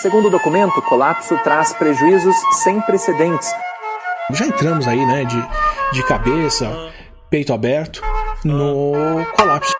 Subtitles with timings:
[0.00, 3.52] Segundo o documento, o colapso traz prejuízos sem precedentes.
[4.30, 5.36] Já entramos aí, né, de,
[5.92, 6.66] de cabeça,
[7.28, 8.00] peito aberto,
[8.42, 8.92] no
[9.36, 9.74] colapso.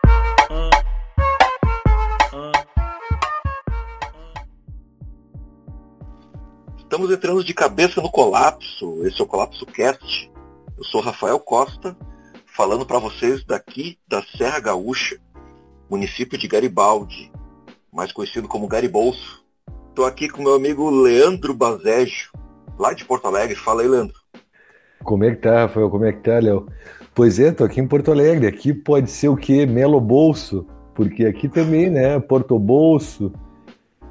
[6.77, 9.07] Estamos entrando de cabeça no colapso.
[9.07, 10.30] Esse é o Colapso Cast.
[10.77, 11.96] Eu sou Rafael Costa,
[12.45, 15.18] falando para vocês daqui da Serra Gaúcha,
[15.89, 17.32] município de Garibaldi,
[17.91, 19.39] mais conhecido como Garibolso.
[19.91, 22.30] Estou aqui com meu amigo Leandro Bazejo,
[22.79, 23.57] lá de Porto Alegre.
[23.57, 24.14] Fala aí, Leandro.
[25.03, 25.90] Como é que tá, Rafael?
[25.90, 26.68] Como é que tá, Léo?
[27.13, 28.46] Pois é, tô aqui em Porto Alegre.
[28.46, 29.66] Aqui pode ser o quê?
[29.66, 32.20] Melo Bolso, porque aqui também, né?
[32.20, 33.33] Porto Bolso,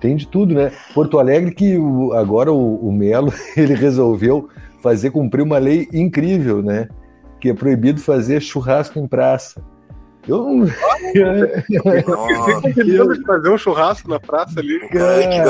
[0.01, 0.69] tem de tudo, né?
[0.93, 1.77] Porto Alegre que
[2.13, 4.49] agora o, o Melo ele resolveu
[4.83, 6.89] fazer cumprir uma lei incrível, né?
[7.39, 9.63] Que é proibido fazer churrasco em praça.
[10.29, 10.67] Eu não.
[12.77, 14.79] Eu de fazer um churrasco na praça ali.
[14.89, 15.45] Cara,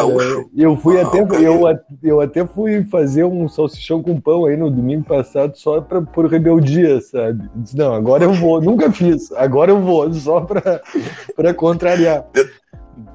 [0.56, 1.62] eu fui até eu,
[2.02, 6.28] eu até fui fazer um salsichão com pão aí no domingo passado só pra, por
[6.28, 7.50] rebeldia, sabe?
[7.56, 8.62] Disse, não, agora eu vou.
[8.62, 9.32] Nunca fiz.
[9.34, 10.82] Agora eu vou só pra,
[11.36, 12.26] pra contrariar.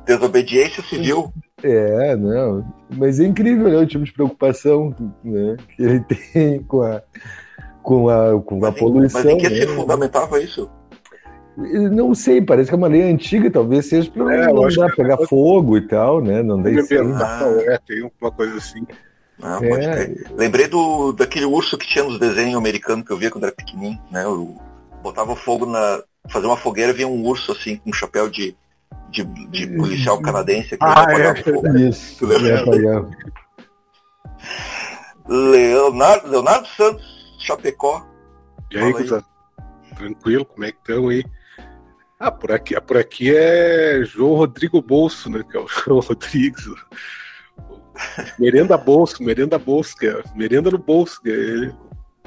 [0.06, 1.32] Desobediência civil.
[1.62, 2.62] É, não.
[2.90, 3.78] Mas é incrível, né?
[3.78, 7.02] O tipo de preocupação né, que ele tem com a,
[7.82, 9.22] com a, com a mas poluição.
[9.24, 9.56] Mas em que né?
[9.60, 10.70] se fundamentava isso?
[11.56, 14.94] Não sei, parece que é uma lei antiga, talvez seja para É, não dar é
[14.96, 16.42] pegar fogo e tal, né?
[16.42, 16.92] Não dá isso.
[16.94, 18.84] É, tem uma coisa assim.
[19.42, 20.14] Ah, É.
[20.36, 24.00] Lembrei do, daquele urso que tinha nos desenhos americanos que eu via quando era pequenininho,
[24.10, 24.24] né?
[24.24, 24.56] Eu
[25.02, 26.02] botava fogo na.
[26.28, 28.56] Fazer uma fogueira vinha um urso assim, com um chapéu de,
[29.10, 31.42] de, de policial canadense que Ah, apagava é.
[31.42, 31.76] fogo.
[31.76, 32.26] Isso.
[35.28, 38.06] Leonardo, Leonardo Santos, Chapecó.
[38.70, 39.22] E aí, aí.
[39.96, 41.24] Tranquilo, como é que estão aí?
[42.24, 45.44] Ah, por aqui, por aqui é João Rodrigo Bolso, né?
[45.50, 46.64] Que é o João Rodrigues.
[48.38, 51.74] Merenda Bolso, Merenda Bolso, que é merenda no bolso, que ele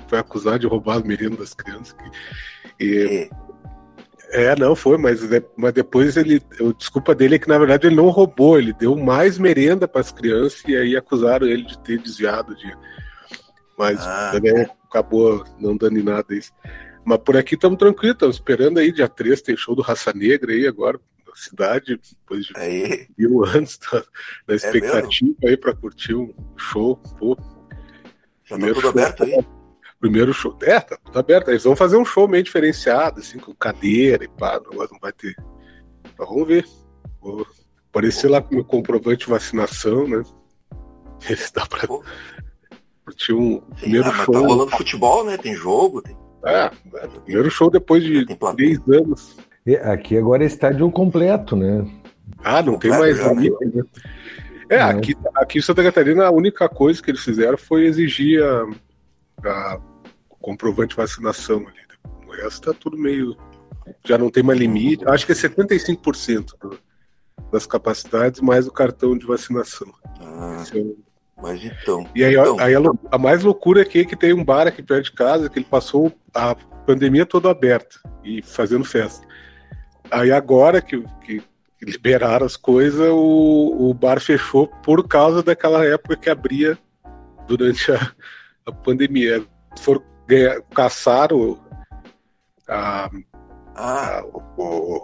[0.07, 1.95] foi acusado de roubar a merenda das crianças.
[2.79, 3.29] E, E,
[4.29, 5.21] é, não foi, mas,
[5.57, 6.43] mas depois ele.
[6.59, 10.01] A desculpa dele é que na verdade ele não roubou, ele deu mais merenda para
[10.01, 12.71] as crianças e aí acusaram ele de ter desviado de.
[13.75, 14.39] Mas Ah.
[14.43, 16.51] né, acabou não dando em nada isso.
[17.07, 20.51] Mas por aqui estamos tranquilos, estamos esperando aí, dia 3 tem show do Raça Negra
[20.51, 24.03] aí agora na cidade, depois de aí, mil anos, tá
[24.45, 26.97] na É expectativa aí para curtir um show.
[27.17, 27.37] Pô,
[28.43, 28.89] já tá Primeiro tudo show.
[28.91, 29.47] aberto aí?
[30.01, 30.59] primeiro show.
[30.61, 31.47] É, tá tudo aberto.
[31.47, 35.13] Eles vão fazer um show meio diferenciado, assim, com cadeira e pá, negócio não vai
[35.13, 35.33] ter.
[36.19, 36.65] Mas vamos ver.
[37.21, 37.47] Vou
[37.89, 40.21] aparecer lá com meu comprovante de vacinação, né?
[41.23, 42.03] Se dá pra Pô.
[43.05, 44.33] curtir um Sim, primeiro ah, mas show.
[44.33, 45.37] tá rolando futebol, né?
[45.37, 48.25] Tem jogo, tem, É, é, primeiro show depois de
[48.55, 49.37] três anos.
[49.65, 51.85] E Aqui agora é estádio completo, né?
[52.43, 53.83] Ah, não tem mais limite, né?
[54.69, 58.65] É, aqui, aqui em Santa Catarina a única coisa que eles fizeram foi exigir a,
[59.45, 59.79] a-
[60.29, 61.77] o comprovante de vacinação ali.
[62.27, 63.35] O resto tá tudo meio.
[64.05, 65.03] Já não tem mais limite.
[65.07, 66.79] Acho que é 75% do-
[67.51, 69.87] das capacidades mais o cartão de vacinação.
[70.19, 70.97] Ah, é o-
[71.41, 72.05] mas então.
[72.15, 72.59] E aí, Então.
[72.59, 72.79] aí a,
[73.11, 75.65] a mais loucura é que, que tem um bar aqui perto de casa que ele
[75.69, 76.55] passou a
[76.85, 79.25] pandemia toda aberta e fazendo festa.
[80.11, 81.41] Aí agora que, que,
[81.81, 86.77] liberaram as coisas, o, o bar fechou por causa daquela época que abria
[87.47, 88.11] durante a,
[88.65, 89.43] a pandemia.
[89.79, 91.59] Foram ganhar, caçaram
[92.67, 93.09] a,
[93.75, 95.03] a- o, o-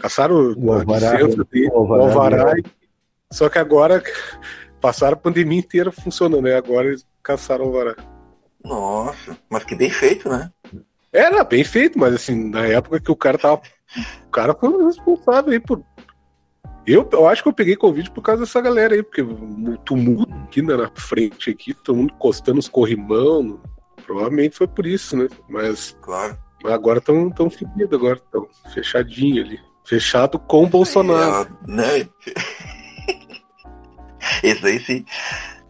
[0.00, 2.66] caçaram O alvará, licença o alvará o alvará, dele.
[3.32, 4.02] só que agora
[4.80, 6.56] passaram a pandemia inteira funcionando, né?
[6.56, 7.94] Agora eles caçaram o alvará.
[8.64, 9.36] Nossa.
[9.48, 10.50] Mas que bem feito, né?
[11.12, 13.60] Era bem feito, mas assim, na época que o cara tava.
[14.26, 15.82] O cara foi o responsável aí por.
[16.86, 20.32] Eu, eu acho que eu peguei Covid por causa dessa galera aí, porque o tumulto
[20.44, 23.60] aqui na frente, aqui, todo mundo encostando os corrimão.
[24.06, 25.28] Provavelmente foi por isso, né?
[25.48, 26.36] Mas Claro.
[26.64, 29.60] agora estão tão fedidos, agora estão fechadinho ali.
[29.84, 31.48] Fechado com o Bolsonaro.
[31.68, 32.08] É, né?
[34.42, 35.04] Esse aí sim.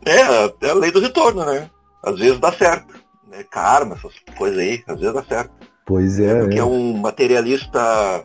[0.06, 1.70] É, a- é a lei do retorno, né?
[2.02, 2.94] Às vezes dá certo.
[3.28, 3.44] Né?
[3.50, 5.52] Karma, essas coisas aí, às vezes dá certo.
[5.86, 6.64] Pois é, Porque é né?
[6.64, 8.24] um materialista.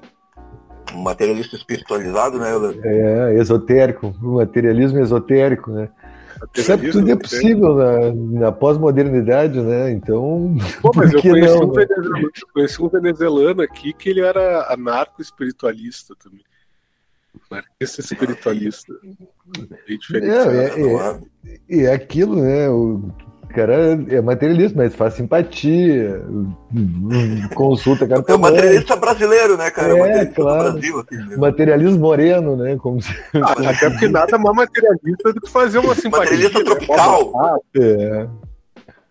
[0.94, 2.51] Um materialista espiritualizado, né?
[2.83, 5.89] é esotérico, um materialismo esotérico, né?
[6.54, 9.92] Sabe tudo é possível na, na pós-modernidade, né?
[9.92, 11.86] Então, Pô, mas eu conheci, não, um né?
[11.86, 16.44] venezuelano, conheci um venezuelano aqui que ele era anarco-espiritualista também.
[17.51, 18.94] Anarquista espiritualista.
[20.13, 21.60] É, é, é.
[21.69, 22.69] E é aquilo, né?
[22.69, 23.12] O
[23.56, 26.22] cara é materialista, mas faz simpatia,
[27.56, 28.24] consulta cara.
[28.28, 29.94] É o materialista brasileiro, né, cara?
[29.94, 30.63] É, materialista claro.
[30.63, 31.38] do Brasil, assim, né?
[31.38, 32.78] Materialismo moreno, né?
[32.78, 33.10] Como se...
[33.42, 36.31] Ah, até porque nada mais materialista do que fazer uma simpatia.
[36.31, 36.66] Materialista né?
[36.66, 37.62] tropical.
[37.78, 38.28] É,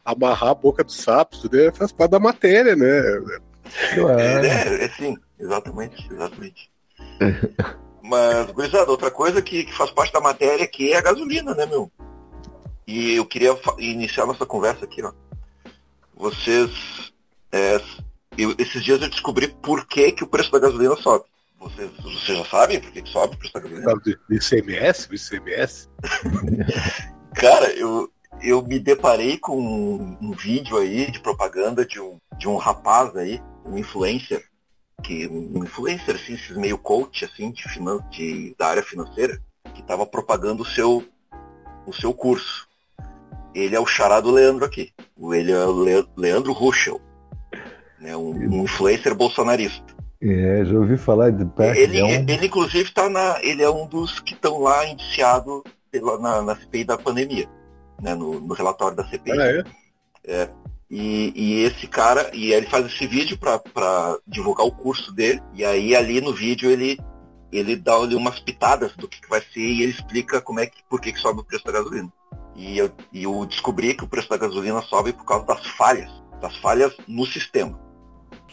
[0.05, 2.87] amarrar a boca do sapo, isso daí faz parte da matéria, né?
[2.87, 4.21] É, claro.
[4.21, 6.71] é, é sim, exatamente, exatamente.
[8.03, 11.65] Mas, gurizada, outra coisa que, que faz parte da matéria que é a gasolina, né,
[11.65, 11.91] meu?
[12.87, 15.13] E eu queria iniciar nossa conversa aqui, ó.
[16.15, 17.13] Vocês.
[17.53, 17.81] é,
[18.37, 21.25] eu- esses dias eu descobri por que, que o preço da gasolina sobe.
[21.59, 23.95] Vocês, vocês já sabem por que, que sobe o preço da gasolina?
[24.05, 25.89] De ICMS, o ICMS.
[27.35, 28.11] Cara, eu,
[28.43, 33.17] eu me deparei com um, um vídeo aí de propaganda de um, de um rapaz
[33.17, 34.45] aí, um influencer,
[35.03, 39.41] que um influencer, assim, esses meio coach, assim, de, finan de da área financeira,
[39.75, 41.05] que estava propagando o seu,
[41.87, 42.69] o seu curso.
[43.55, 44.91] Ele é o chará do Leandro aqui.
[45.17, 47.01] O- Ele é o Le- Leandro Ruschel.
[48.01, 49.95] Né, um, um influencer bolsonarista.
[50.21, 51.79] É, já ouvi falar de perto.
[51.79, 53.39] Ele, é um- ele inclusive tá na.
[53.43, 57.47] Ele é um dos que estão lá indiciado pela, na, na CPI da pandemia.
[58.03, 59.33] Né, no, no relatório da CPI.
[59.41, 59.65] Ah,
[60.27, 60.51] é?
[60.91, 65.65] E, e esse cara, e ele faz esse vídeo para divulgar o curso dele, e
[65.65, 66.99] aí ali no vídeo ele,
[67.51, 70.67] ele dá ali umas pitadas do que, que vai ser e ele explica como é
[70.67, 72.13] que, por que, que sobe o preço da gasolina.
[72.57, 76.11] E eu, e eu descobri que o preço da gasolina sobe por causa das falhas,
[76.41, 77.79] das falhas no sistema.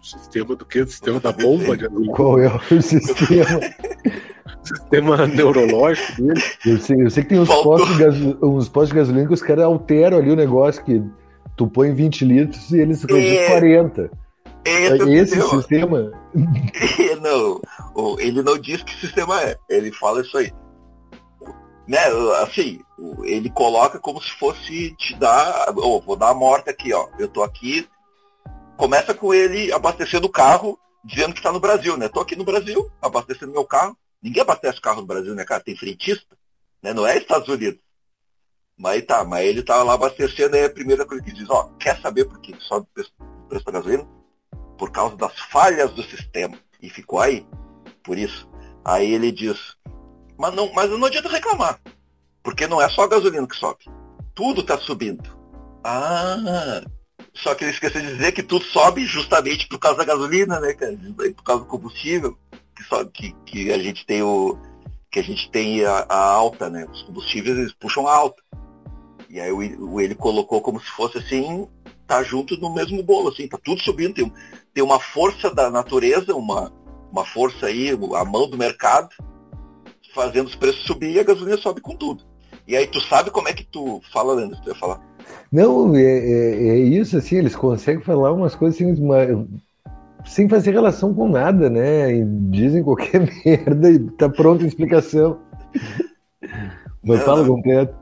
[0.01, 0.81] O sistema do que?
[0.81, 2.13] O sistema da bomba de gasolina.
[2.13, 3.59] Qual é o sistema?
[4.63, 6.41] O sistema neurológico dele.
[6.65, 9.33] Eu sei, eu sei que tem uns postos, de gaso- uns postos de gasolina que
[9.33, 11.01] os caras alteram ali o negócio que
[11.55, 13.47] tu põe 20 litros e eles reduzem É.
[13.51, 14.09] 40.
[14.65, 15.61] Esse, é o Esse sistema.
[15.61, 16.11] sistema?
[17.21, 17.61] não,
[17.95, 20.51] o- ele não diz que sistema é, ele fala isso aí.
[21.91, 21.99] Né,
[22.41, 22.79] assim,
[23.25, 27.27] ele coloca como se fosse te dar, ó, vou dar a morte aqui, ó, eu
[27.27, 27.85] tô aqui,
[28.77, 32.45] começa com ele abastecendo o carro, dizendo que tá no Brasil, né, tô aqui no
[32.45, 36.37] Brasil, abastecendo meu carro, ninguém abastece carro no Brasil, né, cara, tem frentista,
[36.81, 37.81] né, não é Estados Unidos.
[38.77, 41.99] Mas tá, mas ele tá lá abastecendo, aí a primeira coisa que diz, ó, quer
[41.99, 42.87] saber por que sobe
[43.19, 44.07] o preço da gasolina?
[44.77, 46.57] por causa das falhas do sistema.
[46.81, 47.45] E ficou aí,
[48.03, 48.49] por isso.
[48.83, 49.77] Aí ele diz,
[50.41, 51.79] mas não, mas não adianta reclamar,
[52.41, 53.85] porque não é só a gasolina que sobe.
[54.33, 55.23] Tudo está subindo.
[55.83, 56.81] Ah,
[57.33, 60.73] só que ele esqueceu de dizer que tudo sobe justamente por causa da gasolina, né,
[60.73, 60.97] cara?
[61.35, 62.35] Por causa do combustível,
[62.75, 64.57] que, só, que, que a gente tem o.
[65.11, 66.87] que a gente tem a, a alta, né?
[66.91, 68.41] Os combustíveis eles puxam a alta.
[69.29, 71.67] E aí o, o- ele colocou como se fosse assim,
[72.07, 74.33] tá junto no mesmo bolo, assim, tá tudo subindo, tem,
[74.73, 76.71] tem uma força da natureza, uma,
[77.11, 79.09] uma força aí, a mão do mercado,
[80.13, 82.23] fazendo os preços subir e a gasolina sobe com tudo.
[82.67, 84.99] E aí tu sabe como é que tu fala, Leandro, tu ia falar.
[85.51, 89.47] Não, é, é- é isso, assim, eles conseguem falar umas coisas assim, uma-
[90.25, 92.13] sem fazer relação com nada, né?
[92.13, 95.39] E dizem qualquer merda e tá pronta a explicação.
[97.03, 97.55] Mas Não, fala não.
[97.55, 97.95] completo.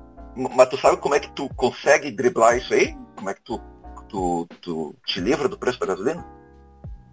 [0.56, 2.96] Mas tu sabe como é que tu consegue driblar isso aí?
[3.16, 3.60] Como é que tu,
[4.08, 6.26] tu, tu te livra do preço da gasolina?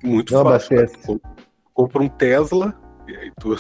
[0.05, 0.79] Muito Não fácil.
[0.79, 1.07] abastece.
[1.07, 1.21] Com-
[1.75, 2.75] Compra um Tesla,
[3.07, 3.55] e aí tu.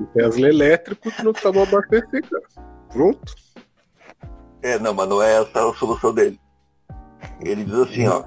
[0.00, 2.44] Um Tesla elétrico, tu não abastecer, cara.
[2.92, 3.34] Pronto.
[4.62, 6.40] É, não, mas não é essa a solução dele.
[7.40, 8.24] Ele diz assim, ó,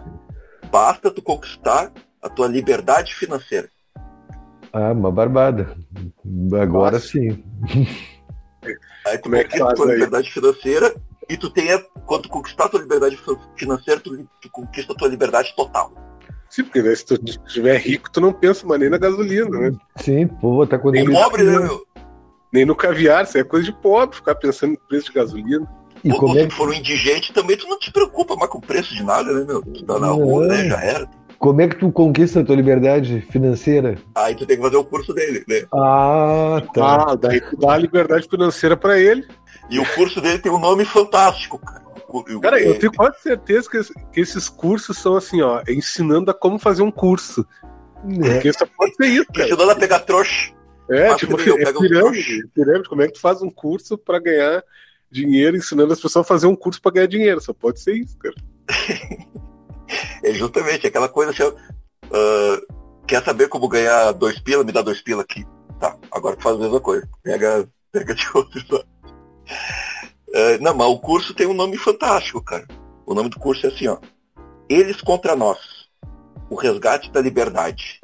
[0.72, 1.92] basta tu conquistar
[2.22, 3.70] a tua liberdade financeira.
[4.74, 5.76] Ah, uma barbada.
[6.62, 7.08] Agora Nossa.
[7.08, 7.44] sim.
[9.08, 9.94] Aí tu Como é que conquista a tua aí?
[9.94, 10.96] liberdade financeira
[11.28, 14.94] e tu tem, a- quando tu conquistar a tua liberdade fi- financeira, tu, tu conquista
[14.94, 15.92] a tua liberdade total.
[16.52, 19.72] Sim, porque né, se tu estiver rico, tu não pensa mais nem na gasolina, né?
[19.96, 21.82] Sim, vou botar quando Nem pobre, né, meu?
[22.52, 25.66] Nem no caviar, isso é coisa de pobre, ficar pensando no preço de gasolina.
[26.04, 28.50] E Ou, como é, se tu for um indigente também, tu não te preocupa mais
[28.52, 29.62] com o preço de nada, né, meu?
[29.62, 31.10] Tu tá na rua, né, já era.
[31.40, 33.98] como é que tu conquista a tua liberdade financeira?
[34.14, 35.62] Aí tu tem que fazer o curso dele, né?
[35.74, 37.12] Ah, tá.
[37.12, 39.26] Ah, daí tu dá a liberdade financeira pra ele.
[39.70, 41.82] E o curso dele tem um nome fantástico, cara.
[42.20, 45.62] O- Cara, eu é- tenho quase certeza que, esse- que esses cursos são assim, ó,
[45.68, 47.46] ensinando a como fazer um curso.
[48.24, 48.34] É.
[48.34, 49.48] Porque só pode ser isso, cara.
[49.48, 50.54] ensinando a pegar trouxa.
[50.90, 52.90] É, tipo, eu, é pega um pirâmide, pirâmide.
[52.90, 54.62] Como é que tu faz um curso pra ganhar
[55.10, 57.40] dinheiro, ensinando as pessoas a fazer um curso pra ganhar dinheiro?
[57.40, 58.36] Só pode ser isso, cara.
[60.24, 61.44] É justamente aquela coisa assim,
[62.14, 62.62] ah,
[63.06, 64.64] quer saber como ganhar dois pila?
[64.64, 65.46] Me dá dois pila aqui.
[65.82, 67.08] Tá, agora tu faz a mesma coisa.
[67.24, 68.88] Pega, pega de outro lado.
[70.34, 72.66] Ah, não, mas o curso tem um nome fantástico, cara.
[73.06, 73.98] O nome do curso é assim, ó.
[74.70, 75.60] Eles contra nós.
[76.50, 78.00] O resgate da liberdade.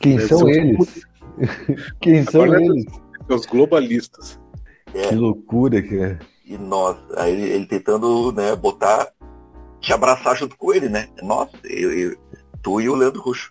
[0.00, 1.06] Quem Deve são um- eles?
[2.00, 2.84] Quem são Agora é eles?
[3.28, 4.38] É Os globalistas.
[4.94, 6.18] É, Que loucura que é.
[6.44, 6.96] e nós.
[7.16, 9.08] Aí ele, ele tentando né, botar
[9.80, 11.08] te abraçar junto com ele, né?
[11.22, 12.16] Nossa, eu, eu,
[12.62, 13.50] tu e o Leandro Ruxo.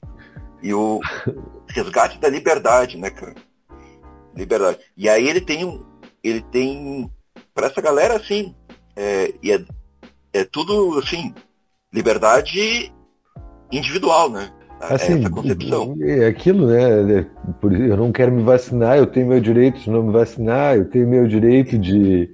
[0.62, 1.00] E o
[1.68, 3.36] resgate da liberdade, né, cara?
[4.36, 4.80] Liberdade.
[4.96, 5.84] E aí ele tem um.
[6.24, 7.10] Ele tem.
[7.54, 8.56] Pra essa galera, assim.
[8.96, 9.64] É, e é,
[10.34, 11.34] é tudo, assim.
[11.94, 12.92] Liberdade
[13.72, 14.52] individual, né?
[14.80, 15.96] Assim, essa concepção.
[16.02, 17.20] É aquilo, né?
[17.20, 17.26] é,
[17.90, 21.08] Eu não quero me vacinar, eu tenho meu direito de não me vacinar, eu tenho
[21.08, 22.32] meu direito de,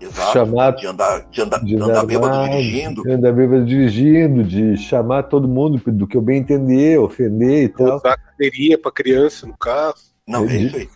[0.00, 0.32] Exato.
[0.32, 3.02] chamar- de andar, de andar, de andar bêbado armado, dirigindo.
[3.02, 7.68] de andar bêbado dirigindo, de chamar todo mundo do que eu bem entender, ofender e
[7.68, 7.96] tal.
[7.96, 9.94] Usar cadeirinha pra criança no carro.
[10.26, 10.88] Não, é isso aí.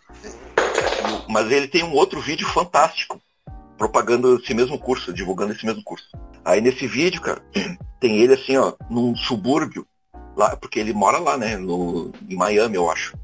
[1.29, 3.19] Mas ele tem um outro vídeo fantástico,
[3.83, 6.09] propagando esse mesmo curso, divulgando esse mesmo curso.
[6.45, 7.43] Aí nesse vídeo, cara,
[7.99, 9.85] tem ele assim, ó, num subúrbio,
[10.37, 13.19] lá, porque ele mora lá, né, no, em Miami, eu acho.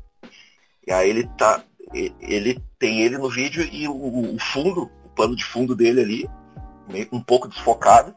[0.84, 1.62] E aí ele tá,
[1.94, 6.30] ele tem ele no vídeo e o, o fundo, o plano de fundo dele ali,
[6.90, 8.12] meio, um pouco desfocado,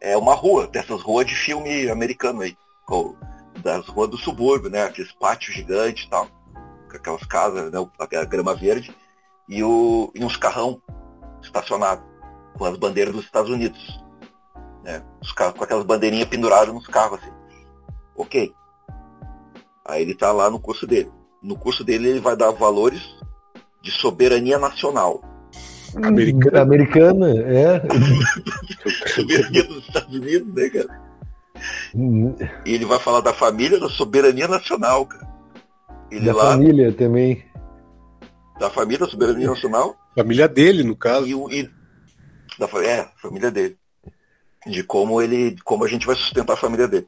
[0.00, 2.56] é uma rua, dessas ruas de filme americano aí,
[2.86, 3.16] com-
[3.64, 6.28] das ruas do subúrbio, né, aqueles pátios gigantes e tal
[6.88, 8.94] com aquelas casas, né, a grama verde,
[9.48, 10.80] e, o, e uns carrão
[11.42, 12.04] estacionados,
[12.56, 14.00] com as bandeiras dos Estados Unidos.
[14.84, 17.32] Né, os carros, com aquelas bandeirinhas penduradas nos carros, assim.
[18.16, 18.52] Ok.
[19.86, 21.10] Aí ele tá lá no curso dele.
[21.42, 23.02] No curso dele ele vai dar valores
[23.82, 25.22] de soberania nacional.
[25.96, 26.60] Americana.
[26.62, 27.82] Americana, é.
[29.08, 31.00] Soberania dos Estados Unidos, né, cara?
[32.64, 35.28] E ele vai falar da família, da soberania nacional, cara.
[36.10, 37.44] Ele Da lá, família também.
[38.58, 41.26] da família, da soberania nacional, Família dele, no caso.
[41.26, 41.68] e, o- e
[42.58, 43.76] da é, família dele.
[44.66, 47.06] De como ele, como a gente vai sustentar a família dele.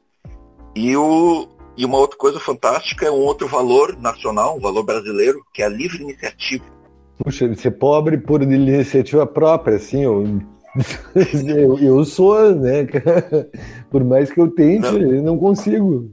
[0.75, 5.43] E, o, e uma outra coisa fantástica é um outro valor nacional, um valor brasileiro,
[5.53, 6.63] que é a livre iniciativa.
[7.23, 10.25] Puxa, ser pobre por iniciativa própria, assim, eu,
[11.47, 12.85] eu, eu sou, né?
[12.85, 13.47] cara?
[13.91, 14.97] Por mais que eu tente, Não.
[14.99, 16.11] eu não consigo.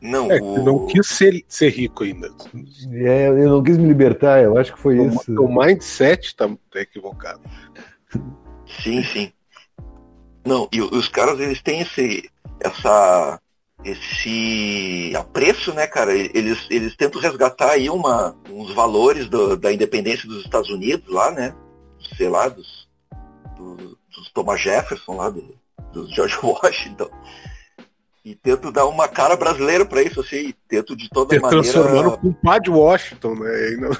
[0.00, 2.30] Não, É, que o, não quis ser, ser rico ainda.
[2.92, 5.32] É, eu não quis me libertar, eu acho que foi O, isso.
[5.42, 7.40] o mindset tá, tá equivocado.
[8.82, 9.32] sim, sim.
[10.46, 13.38] Não, e os caras eles têm esse, essa,
[13.84, 16.14] esse apreço, né, cara?
[16.14, 21.30] Eles, eles tentam resgatar aí uma, uns valores do- da independência dos Estados Unidos lá,
[21.30, 21.54] né?
[22.16, 22.88] Sei lá, dos,
[23.56, 25.54] do- dos Thomas Jefferson lá, do,
[25.92, 27.10] dos George Washington.
[28.22, 32.08] E tento dar uma cara brasileira pra isso, assim, tento de toda Transformando maneira.
[32.08, 33.76] o compadre Washington, né?
[33.78, 33.90] Não-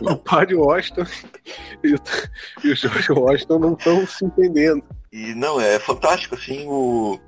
[0.00, 1.04] o compadre Washington
[1.84, 1.98] e o,
[2.64, 4.82] e o George Washington não estão se entendendo.
[5.12, 7.20] E não, é fantástico, assim, o,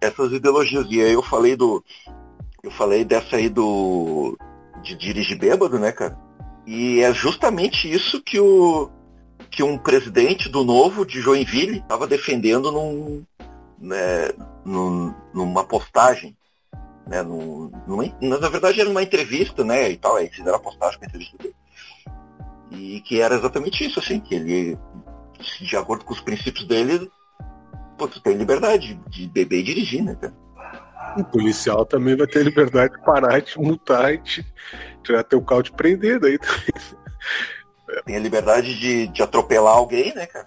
[0.00, 0.86] essas ideologias.
[0.88, 1.84] E aí eu falei do.
[2.62, 4.36] Eu falei dessa aí do.
[4.82, 6.16] de dirigir bêbado, né, cara?
[6.66, 8.90] E é justamente isso que o.
[9.50, 13.22] que um presidente do novo de Joinville estava defendendo num,
[13.80, 14.28] né,
[14.64, 16.36] num- numa postagem.
[17.06, 19.90] Né, num- numa- na verdade era uma entrevista, né?
[19.90, 21.54] E tal, aí fizeram a postagem com a entrevista dele.
[22.70, 24.78] E que era exatamente isso, assim, que ele,
[25.60, 27.10] de acordo com os princípios dele,
[27.96, 30.34] pô, tu tem liberdade de beber e dirigir, né, cara?
[31.16, 34.44] O policial também vai ter liberdade de parar, te multar e te
[35.02, 36.20] tirar teu carro de prender.
[36.20, 36.38] Daí
[38.04, 40.46] Tem a liberdade de, de atropelar alguém, né, cara?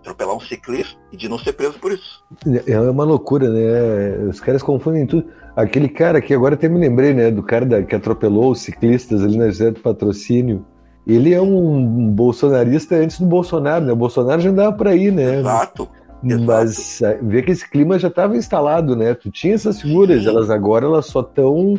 [0.00, 2.24] Atropelar um ciclista e de não ser preso por isso.
[2.66, 4.28] É uma loucura, né?
[4.28, 5.26] Os caras confundem tudo.
[5.54, 7.30] Aquele cara que agora até me lembrei, né?
[7.30, 10.64] Do cara da- que atropelou os ciclistas ali na José do Patrocínio.
[11.06, 13.92] Ele é um bolsonarista antes do Bolsonaro, né?
[13.92, 15.40] O Bolsonaro já andava por aí, né?
[15.40, 15.88] Exato.
[16.24, 16.44] exato.
[16.44, 19.14] Mas ah, vê que esse clima já estava instalado, né?
[19.14, 20.28] Tu tinha essas figuras, Sim.
[20.28, 21.74] elas agora elas só estão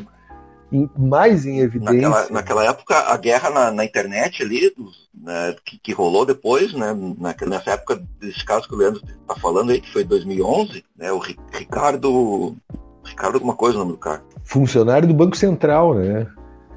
[0.98, 1.94] mais em evidência.
[2.10, 4.74] Naquela, naquela época, a guerra na, na internet ali,
[5.14, 9.36] né, que, que rolou depois, né, na- nessa época desse caso que o Leandro tá
[9.36, 12.56] falando aí, que foi 2011, né, o Ri- Ricardo,
[13.04, 14.24] Ricardo alguma coisa o nome do cara.
[14.46, 16.28] Funcionário do Banco Central, né?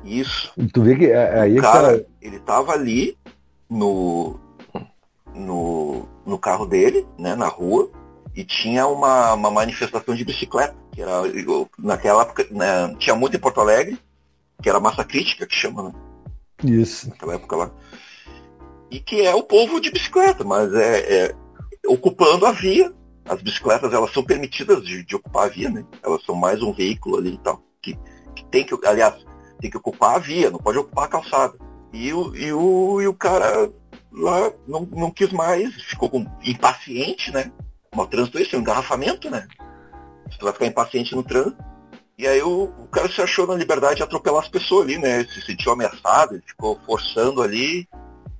[0.04, 0.52] Isso.
[0.72, 3.16] Tu vê que ah, aí é o que cara, tá- ele tava ali
[3.70, 4.38] no,
[5.34, 7.88] no, no carro dele, né, na rua,
[8.34, 11.22] e tinha uma, uma manifestação de bicicleta, que era,
[11.76, 13.98] naquela época, né, tinha muito em Porto Alegre,
[14.62, 15.92] que era massa crítica, que chama, né,
[16.62, 17.08] Isso.
[17.08, 17.70] naquela época lá.
[18.90, 21.34] E que é o povo de bicicleta, mas é, é
[21.88, 22.92] ocupando a via.
[23.24, 25.84] As bicicletas, elas são permitidas de, de ocupar a via, né?
[26.02, 27.60] Elas são mais um veículo ali e tal.
[27.80, 27.98] Que,
[28.36, 29.14] que tem que, aliás,
[29.58, 31.58] tem que ocupar a via, não pode ocupar a calçada.
[31.92, 33.72] E o, e o, e o cara
[34.12, 37.50] lá não, não quis mais, ficou com- impaciente, né?
[37.96, 39.48] O trânsito isso, um engarrafamento, né?
[40.30, 41.62] Você vai ficar impaciente no trânsito.
[42.16, 45.24] E aí o, o cara se achou na liberdade de atropelar as pessoas ali, né?
[45.24, 47.88] Se sentiu ameaçado, ele ficou forçando ali.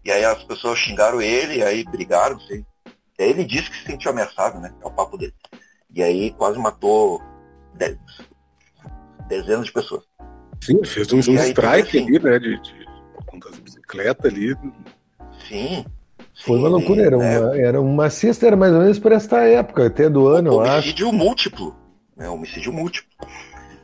[0.04, 2.64] E aí as pessoas xingaram ele, e aí brigaram, não sei.
[3.18, 4.72] Aí ele disse que se sentiu ameaçado, né?
[4.82, 5.34] É o papo dele.
[5.94, 7.22] E aí quase matou
[7.74, 7.98] dez-
[9.28, 10.04] dezenas de pessoas.
[10.60, 12.38] Sim, fez um, um E strike assim- ali, né?
[12.38, 12.86] De, de,
[13.40, 14.56] das bicicletas ali.
[15.48, 15.84] Sim.
[16.44, 19.86] Foi uma loucura, era uma, era uma cesta, era mais ou menos por esta época,
[19.86, 20.72] até do ano, eu acho.
[20.72, 21.76] homicídio múltiplo.
[22.16, 22.28] Né?
[22.28, 23.10] Homicídio múltiplo.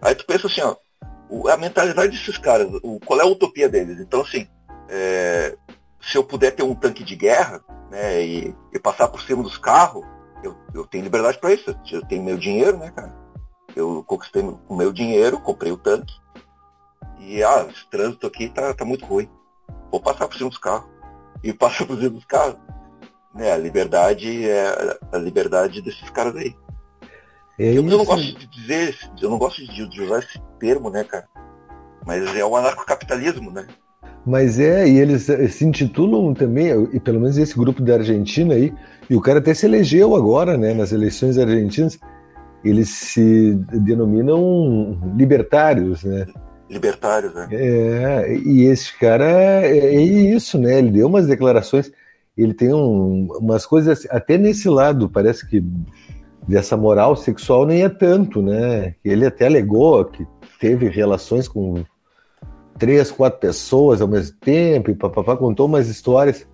[0.03, 0.77] Aí tu pensa assim, ó,
[1.51, 3.99] a mentalidade desses caras, o, qual é a utopia deles?
[3.99, 4.47] Então, assim,
[4.89, 5.57] é,
[6.01, 9.57] se eu puder ter um tanque de guerra, né, e, e passar por cima dos
[9.57, 10.05] carros,
[10.43, 11.75] eu, eu tenho liberdade para isso.
[11.91, 13.15] Eu tenho meu dinheiro, né, cara?
[13.77, 16.15] Eu conquistei o meu dinheiro, comprei o tanque.
[17.19, 19.29] E, ah, esse trânsito aqui tá, tá muito ruim.
[19.91, 20.90] Vou passar por cima dos carros.
[21.43, 22.57] E passa por cima dos carros.
[23.35, 26.55] Né, a liberdade é a liberdade desses caras aí.
[27.59, 30.91] É Eu, eu não gosto de dizer, eu não gosto de, de usar esse termo,
[30.91, 31.29] né, cara?
[32.07, 33.67] Mas é o anarcocapitalismo, né?
[34.27, 38.73] Mas é, e eles se intitulam também, e pelo menos esse grupo da Argentina aí,
[39.09, 41.99] e o cara até se elegeu agora, né, nas eleições argentinas,
[42.65, 46.27] eles se denominam libertários, né?
[46.71, 47.49] Libertários, né?
[47.51, 50.79] É, e esse cara é, é isso, né?
[50.79, 51.91] Ele deu umas declarações,
[52.39, 55.63] ele tem um- umas coisas, até nesse lado, parece que
[56.47, 58.95] dessa moral sexual nem é tanto, né?
[59.05, 60.25] Ele até alegou que
[60.61, 61.85] teve relações com
[62.79, 66.47] três, quatro pessoas ao mesmo tempo, e papapá, contou umas histórias,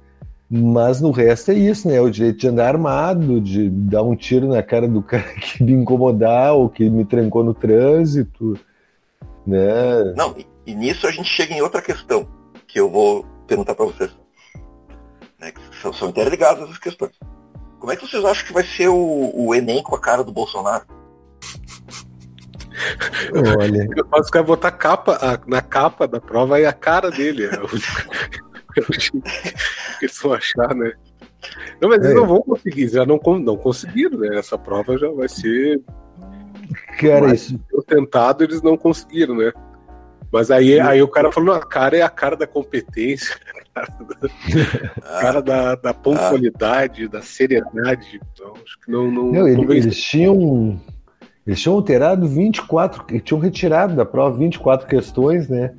[0.50, 2.00] mas no resto é isso, né?
[2.00, 5.72] O direito de andar armado, de dar um tiro na cara do cara que me
[5.72, 8.58] incomodar ou que me trancou no trânsito,
[9.46, 10.12] né?
[10.16, 12.28] Não, e, e nisso a gente chega em outra questão,
[12.66, 14.10] que eu vou perguntar para vocês.
[15.38, 17.12] Né, que são, são interligadas as questões.
[17.78, 20.32] Como é que vocês acham que vai ser o, o Enem com a cara do
[20.32, 20.84] Bolsonaro?
[23.58, 23.86] Olha,
[24.20, 27.44] os caras botar capa, a- na capa da prova aí a cara dele.
[27.44, 27.66] É o
[28.76, 30.92] é o que eles vão achar, né?
[31.80, 32.14] Não, mas eles É.
[32.14, 34.38] não vão conseguir, já não, não conseguiram, né?
[34.38, 35.80] Essa prova já vai ser
[36.98, 39.52] cara, Mas- isso, o tentado, eles não conseguiram, né?
[40.32, 43.36] Mas aí, aí o cara falou, a cara é a cara da competência,
[43.74, 44.28] a cara da,
[44.98, 48.20] a cara da, da pontualidade, da seriedade.
[48.32, 49.84] Então, acho que não, não, Não, ele- convenceu.
[49.88, 50.80] eles tinham
[51.46, 55.72] eles tinham alterado 24, eles tinham retirado da prova 24 questões, né?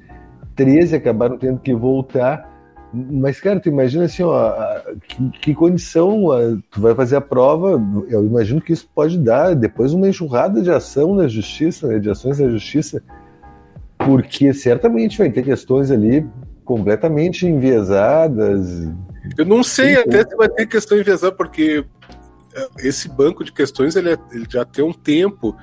[0.55, 2.56] 13 acabaram tendo que voltar.
[2.93, 4.53] Mas, cara, tu imagina assim, ó,
[5.07, 9.53] que, que condição a- tu vai fazer a prova, eu imagino que isso pode dar
[9.55, 13.03] depois uma enxurrada de ação na justiça, né, de ações na justiça,
[13.97, 16.25] porque certamente vai ter questões ali
[16.63, 18.87] completamente enviesadas.
[19.37, 21.83] Eu não sei Sim, até se vai ter questão enviesada, porque
[22.55, 25.55] eh, esse banco de questões ele, é- ele já tem um tempo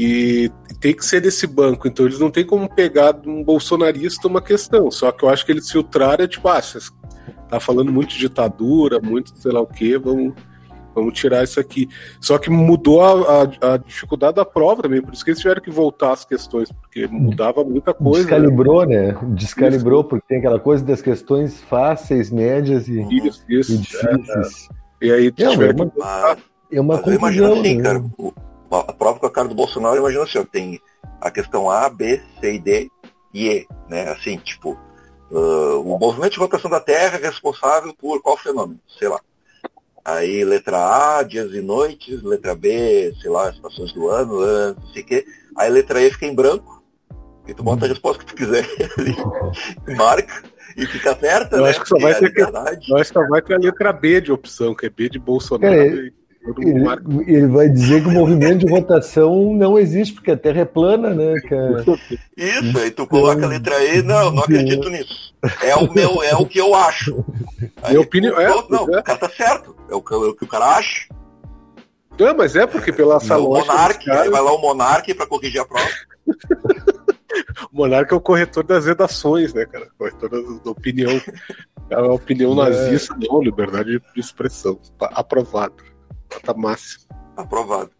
[0.00, 4.28] e tem que ser desse banco, então eles não tem como pegar de um bolsonarista
[4.28, 4.90] uma questão.
[4.90, 6.90] Só que eu acho que eles filtraram, é tipo, ah, vocês
[7.48, 10.34] tá falando muito de ditadura, muito sei lá o que, vamos,
[10.94, 11.88] vamos tirar isso aqui.
[12.20, 15.60] Só que mudou a, a- a dificuldade da prova também, por isso que eles tiveram
[15.62, 18.18] que voltar as questões, porque mudava muita coisa.
[18.28, 18.36] né?
[18.36, 19.16] Descalibrou, né?
[19.30, 23.78] Descalibrou, porque tem aquela coisa das questões fáceis, médias e, Isso, e isso.
[23.78, 24.68] difíceis.
[25.02, 27.82] E aí Não, tiveram é uma- que É uma mas eu imagino confusão, assim, né?
[27.82, 28.04] cara.
[28.18, 28.32] o-
[28.70, 30.80] a prova com a cara do Bolsonaro, eu imagino assim, ó, tem
[31.20, 32.90] a questão A, B, C e D
[33.34, 34.08] e E, né?
[34.10, 34.78] Assim, tipo,
[35.32, 38.80] ah, o movimento de rotação da Terra é responsável por qual fenômeno?
[38.98, 39.20] Sei lá.
[40.04, 44.92] Aí letra A, dias e noites, letra B, sei lá, estações do ano, anos, não
[44.92, 45.26] sei o quê.
[45.56, 46.82] Aí letra E fica em branco,
[47.46, 48.64] e tu bota a resposta que tu quiser
[48.96, 50.42] ali, marca,
[50.76, 51.70] e fica certa, Eu né?
[51.70, 52.90] acho que só vai é ter que- liberdade.
[52.90, 55.74] Nós só vai ter a letra B de opção, que é B de Bolsonaro.
[55.74, 56.12] É, e
[57.26, 61.10] Ele, vai dizer que o movimento de rotação não existe, porque a Terra é plana,
[61.10, 61.84] né, cara?
[62.36, 65.34] Isso, aí tu coloca a letra E, não, não acredito nisso.
[65.62, 67.24] É o meu, é o que eu acho.
[67.82, 69.00] Aí, Minha opinião- é, não, é.
[69.00, 69.76] o cara tá certo.
[69.90, 71.06] É o que, é o que o cara acha.
[72.18, 75.12] Não, mas é porque pela essa Não, o Monark, aí caras, vai lá o Monark
[75.14, 75.86] pra corrigir a prova.
[77.72, 79.88] o Monarca é o corretor das redações, né, cara?
[79.98, 81.20] Corretor da, da opinião.
[81.90, 82.70] É a opinião É.
[82.70, 84.78] nazista, não, liberdade de expressão.
[84.98, 85.74] Tá aprovado.
[86.42, 87.04] Tá máximo.
[87.36, 87.90] Aprovado.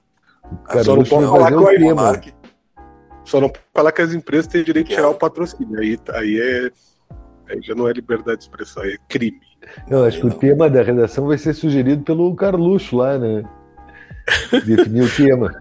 [0.65, 1.79] Cara, só não pode falar a.
[1.81, 2.35] Monark,
[3.25, 5.11] Só não pode falar que as empresas têm direito de Que tirar é.
[5.11, 5.79] o patrocínio.
[5.79, 6.71] Aí, aí é.
[7.51, 9.41] Aí já não é liberdade de expressão, aí é crime.
[9.89, 10.39] Não, acho que o Não.
[10.39, 13.43] tema da redação vai ser sugerido pelo Carluxo lá, né?
[14.67, 15.55] Definir o tema.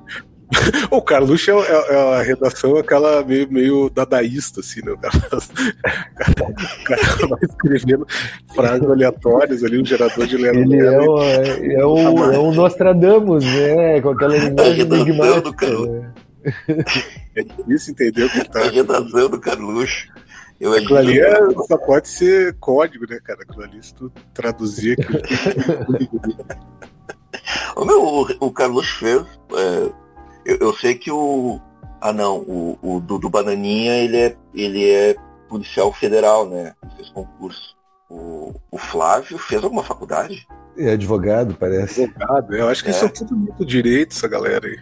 [0.92, 4.92] O Carluxo é, é- é a redação aquela meio, meio dadaísta, assim, né?
[4.92, 5.18] O cara,
[6.80, 8.08] o cara vai escrevendo
[8.56, 14.02] frases aleatórias ali, um gerador de Ele é o, é o, é o Nostradamus, né?
[14.02, 15.68] Com aquela linguagem redação do enigmática.
[15.68, 16.14] Né?
[17.36, 18.64] É difícil entender o que a tá.
[18.70, 20.08] redação do Carluxo.
[20.60, 23.44] Eu Aquilo ali é, só pode ser código, né, cara?
[23.44, 25.20] Aquilo ali, se tu traduzir aquilo.
[27.76, 29.22] O meu, o, o Carlos fez.
[29.54, 30.07] é,
[30.48, 31.60] eu, eu sei que o.
[32.00, 35.16] Ah não, o, o Dudu Bananinha ele é, ele é
[35.50, 36.74] policial federal, né?
[36.84, 37.76] Ele fez concurso.
[38.10, 40.48] O, o Flávio fez alguma faculdade?
[40.78, 42.04] É advogado, parece.
[42.04, 42.62] Advogado, né?
[42.62, 42.94] Eu acho que É.
[42.94, 44.80] isso é tudo muito direito, essa galera aí.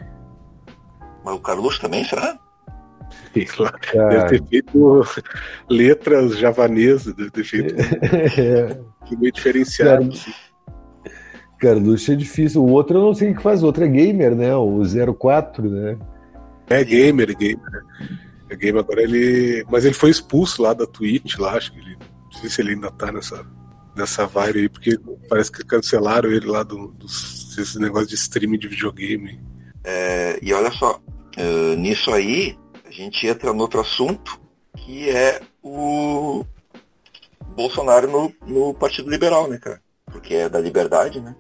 [1.24, 2.38] Mas o Carlos também, será?
[3.34, 5.04] Sei lá, Cara, Deve ter feito
[5.70, 7.76] letras javanesas, deve ter feito
[8.40, 10.10] é, meio diferenciado.
[10.10, 10.36] Cara,
[11.66, 12.64] Carluxo é difícil.
[12.64, 13.64] O outro eu não sei o que faz.
[13.64, 14.56] O outro é gamer, né?
[14.56, 14.82] O
[15.18, 15.98] 04, né?
[16.68, 17.72] É gamer, gamer.
[17.72, 17.82] né?
[18.50, 19.66] É gamer agora ele.
[19.70, 21.98] Mas ele foi expulso lá da Twitch, lá, acho que ele.
[21.98, 23.46] Não sei se ele ainda tá nessa,
[23.96, 28.60] nessa vibe aí, porque parece que cancelaram ele lá do, dos esse negócio de streaming
[28.60, 29.40] de videogame.
[29.84, 31.00] É, e olha só,
[31.38, 34.40] é, nisso aí, a gente entra no outro assunto,
[34.76, 36.46] que é o
[37.56, 39.82] Bolsonaro no, no Partido Liberal, né, cara?
[40.06, 41.34] Porque é da liberdade, né?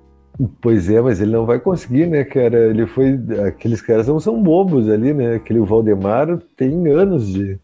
[0.61, 2.69] Pois é, mas ele não vai conseguir, né, cara?
[2.69, 3.17] Ele foi.
[3.47, 5.35] Aqueles caras não são bobos ali, né?
[5.35, 7.57] Aquele Valdemar tem anos de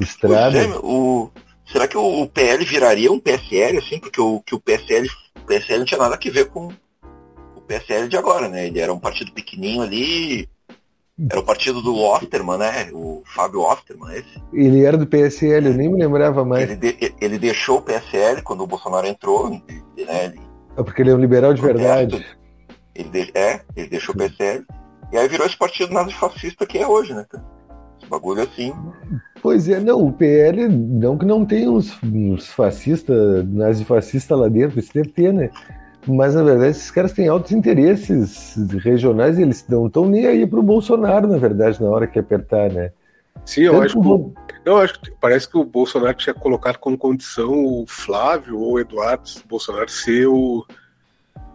[0.00, 0.58] estrada.
[0.58, 1.30] É, o,
[1.64, 3.98] será que o, o PL viraria um PSL, assim?
[4.00, 6.68] Porque o, que o PSL, o PSL não tinha nada a ver com
[7.56, 8.66] o PSL de agora, né?
[8.66, 10.48] Ele era um partido pequenininho ali.
[11.30, 12.88] Era o partido do Osterman, né?
[12.92, 14.42] O Fábio Osterman, esse.
[14.54, 16.62] Ele era do PSL, eu nem me lembrava mais.
[16.62, 19.60] Ele, de- ele deixou o PSL quando o Bolsonaro entrou, né?
[19.96, 20.40] Ele,
[20.80, 22.24] É porque ele é um liberal de verdade.
[22.94, 24.64] Ele de- é, ele deixou o PSL.
[25.12, 27.26] E aí virou esse partido nazifascista que é hoje, né?
[27.28, 27.44] cara?
[28.00, 28.72] Esse bagulho assim.
[29.42, 34.78] Pois é, não, o PL, não que não tenha uns, uns fascistas, nazifascistas lá dentro,
[34.78, 35.50] isso deve ter, né?
[36.06, 40.46] Mas na verdade esses caras têm altos interesses regionais e eles não estão nem aí
[40.46, 42.90] pro Bolsonaro, na verdade, na hora que apertar, né?
[43.44, 46.96] Sim, eu Tanto acho que Não, acho que parece que o Bolsonaro tinha colocado como
[46.96, 50.64] condição o Flávio ou o Eduardo Bolsonaro ser o,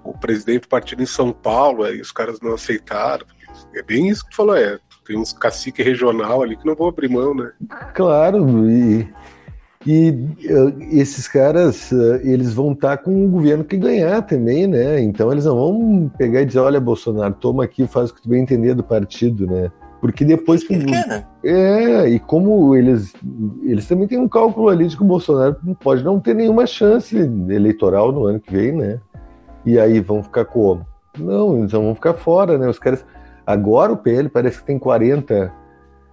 [0.03, 3.25] o presidente do partido em São Paulo, aí os caras não aceitaram.
[3.73, 4.77] É bem isso que tu falou, é.
[5.05, 7.51] Tem uns cacique regional ali que não vão abrir mão, né?
[7.93, 9.07] Claro, e,
[9.85, 10.09] e
[10.43, 14.99] eh, esses caras, eh, eles vão estar com o governo que ganhar também, né?
[14.99, 18.29] Então eles não vão pegar e dizer, olha, Bolsonaro, toma aqui, faz o que tu
[18.29, 19.71] bem entender do partido, né?
[20.05, 20.77] Porque depois que.
[20.77, 21.25] Né?
[21.43, 23.11] É, e como eles,
[23.63, 27.17] eles também têm um cálculo ali de que o Bolsonaro pode não ter nenhuma chance
[27.17, 28.99] eleitoral no ano que vem, né?
[29.65, 30.85] E aí vão ficar como?
[31.17, 32.69] Não, eles vão ficar fora, né?
[32.69, 33.03] Os caras.
[33.47, 35.51] Agora o PL parece que tem 40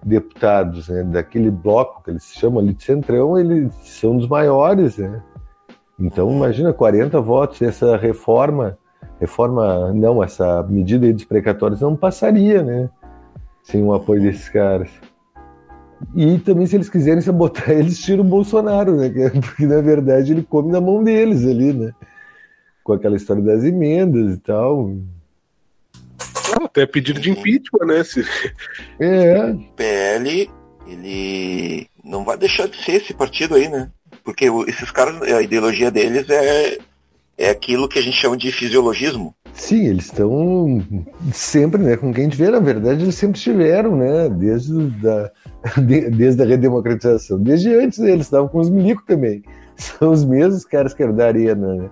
[0.03, 1.03] deputados, né?
[1.03, 5.21] Daquele bloco que eles chamam ali de centrão, eles são dos maiores, né?
[5.99, 8.75] Então imagina 40 votos, essa reforma,
[9.19, 12.89] reforma, não, essa medida aí dos precatórios não passaria, né?
[13.63, 14.89] Sem o apoio desses caras.
[16.15, 19.09] E também, se eles quiserem sabotar, eles tiram o Bolsonaro, né?
[19.41, 21.91] Porque na verdade ele come na mão deles ali, né?
[22.83, 24.93] Com aquela história das emendas e tal.
[26.61, 28.03] Até pedido de impeachment, né?
[28.03, 28.25] Se-
[28.99, 30.49] É, O PL,
[30.87, 33.89] ele não vai deixar de ser esse partido aí, né?
[34.23, 36.77] Porque esses caras, a ideologia deles é,
[37.37, 39.33] é aquilo que a gente chama de fisiologismo.
[39.53, 40.81] Sim, eles estão
[41.31, 41.95] sempre, né?
[41.95, 44.29] Com quem vê, na verdade, eles sempre estiveram, né?
[44.29, 45.31] Desde, da,
[45.77, 47.39] de- desde a redemocratização.
[47.39, 49.43] Desde antes eles estavam com os milicos também.
[49.75, 51.89] São os mesmos caras que eram da arena, né?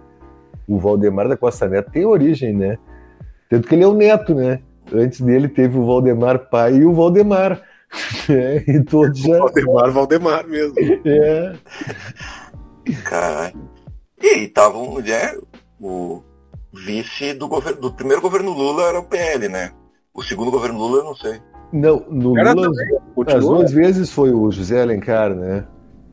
[0.67, 2.78] O Valdemar da Costa Neto tem origem, né?
[3.50, 4.60] Tanto que ele é o neto, né?
[4.93, 7.62] Antes dele teve o Valdemar pai e o Valdemar.
[8.30, 8.63] né?
[8.67, 9.38] E todos já.
[9.38, 10.76] Valdemar, Valdemar mesmo.
[11.06, 11.54] É.
[13.04, 13.69] Caralho.
[14.21, 15.36] E estavam, né?
[15.80, 16.24] O
[16.74, 19.72] vice do governo, do primeiro governo Lula era o PL, né?
[20.14, 21.42] O segundo governo Lula, eu não sei.
[21.72, 25.66] Não, no Era Lula, também, as duas vezes foi o José Alencar, né?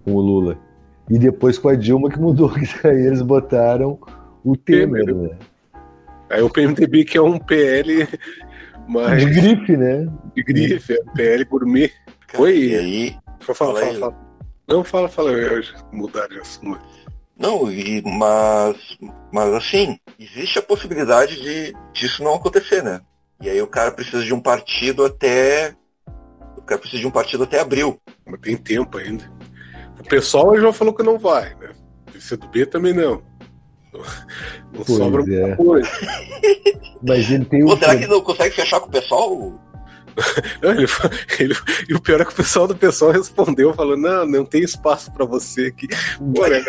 [0.04, 0.58] Com o Lula.
[1.10, 3.98] E depois com a Dilma que mudou, que daí eles botaram
[4.44, 5.30] o Temer, Temer.
[5.30, 5.38] né?
[6.30, 8.06] Aí o PMDB, que é um PL
[8.86, 10.06] mais De grife, né?
[10.36, 11.90] de grife, é um PL gourmet.
[12.26, 12.58] Cara, Oi.
[12.58, 13.16] E aí.
[13.40, 14.28] Fala, Fala fala, aí, fala.
[14.68, 16.80] Não, fala, fala, eu mudar de assunto.
[17.38, 18.98] Não, e, mas,
[19.32, 23.00] mas assim, existe a possibilidade de disso não acontecer, né?
[23.40, 25.74] E aí o cara precisa de um partido até.
[26.56, 28.00] O cara precisa de um partido até abril.
[28.26, 29.30] Mas tem tempo ainda.
[30.00, 31.70] O pessoal já falou que não vai, né?
[32.08, 33.22] O PCdoB também não.
[34.72, 35.24] Não Pois sobra é.
[35.24, 35.90] muita coisa.
[37.06, 37.78] Mas ele tem Pô, o.
[37.78, 39.67] será que não consegue fechar com o pessoal?
[40.62, 40.86] Não, ele,
[41.38, 41.54] ele-
[41.88, 45.12] e o pior é que o pessoal do pessoal respondeu, falando, não, não tem espaço
[45.12, 45.86] pra você aqui.
[46.34, 46.62] Pô, né?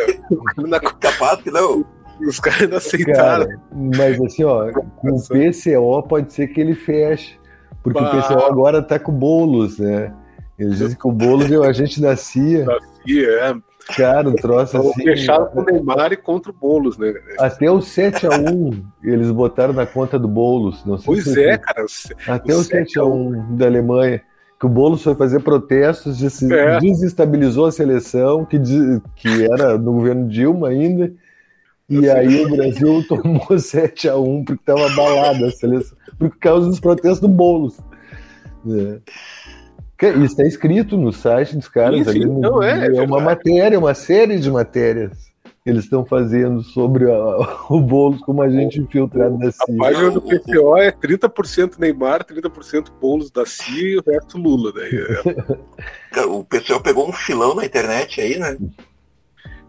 [0.67, 1.85] Na- Capaz que não.
[2.21, 3.47] Os caras não aceitaram.
[3.47, 3.61] Cara,
[3.95, 7.39] mas assim, ó, com o PCO pode ser que ele feche.
[7.81, 8.09] Porque Bah.
[8.13, 10.13] o PCO agora tá com bolos, né?
[10.57, 12.65] Eles dizem que o Boulos é o agente da CIA.
[12.65, 13.55] Da CIA, é.
[13.95, 15.03] Cara, um troço Então, assim.
[15.03, 17.13] fecharam com o Neymar e contra o Boulos, né?
[17.39, 20.83] Até o 7x1 eles botaram na conta do Boulos.
[20.85, 21.85] Não sei Pois se é, cara.
[22.27, 24.21] Até o o 7x1 da Alemanha.
[24.59, 26.79] Que o Boulos foi fazer protestos, des- É.
[26.79, 28.59] desestabilizou a seleção, que,
[29.15, 31.13] que era no governo Dilma ainda.
[31.89, 35.97] E aí o Brasil tomou 7x1 porque estava abalada a seleção.
[36.17, 37.79] Por causa dos protestos do Boulos.
[38.69, 38.99] É.
[39.99, 42.25] Que- Isso está escrito no site dos caras sim, ali.
[42.25, 43.23] no- não, é, é uma verdade.
[43.23, 45.29] matéria, uma série de matérias
[45.61, 47.37] que eles estão fazendo sobre a-
[47.69, 49.77] o Boulos como agente infiltrado da A CIA.
[49.77, 54.71] página do PCO é 30% Neymar, 30% Boulos da CIA e o resto Lula.
[54.73, 55.45] Daí, é.
[56.13, 58.55] Cara, O pessoal pegou um filão na internet aí, né?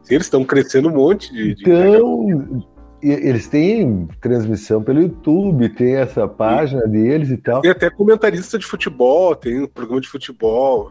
[0.04, 1.54] Sim, eles estão crescendo um monte de.
[1.56, 2.64] de- Então,
[3.02, 7.60] eles têm transmissão pelo YouTube, tem essa página deles e tal.
[7.62, 10.90] Tem até comentarista de futebol, tem um programa de futebol.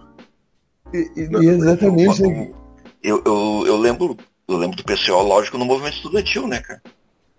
[0.93, 2.23] E, e- e exatamente.
[3.03, 4.17] Eu, eu, eu lembro,
[4.47, 6.81] eu lembro do PCO, lógico, no movimento estudantil, né, cara?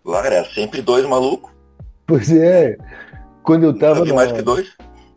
[0.04, 1.50] Lá era sempre dois malucos,
[2.06, 2.76] Pois é.
[3.42, 4.68] Quando eu não tava vi mais na, que dois.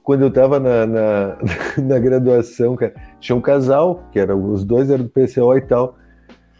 [0.03, 1.37] quando eu tava na, na,
[1.81, 5.97] na graduação, cara, tinha um casal, que era, os dois eram do PCO e tal.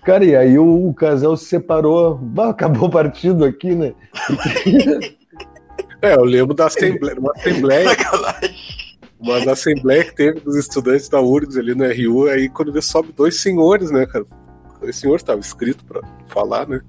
[0.03, 2.15] Cara, e aí o, o casal se separou.
[2.15, 3.93] Bah, acabou o partido aqui, né?
[6.03, 8.55] É, eu lembro da assembleia, uma assembleia, Sacanagem.
[9.17, 13.13] uma assembleia que teve dos estudantes da URGS ali no RU, aí quando vê sobe
[13.15, 14.25] dois senhores, né, cara?
[14.81, 16.81] Dois senhores estavam escritos pra falar, né?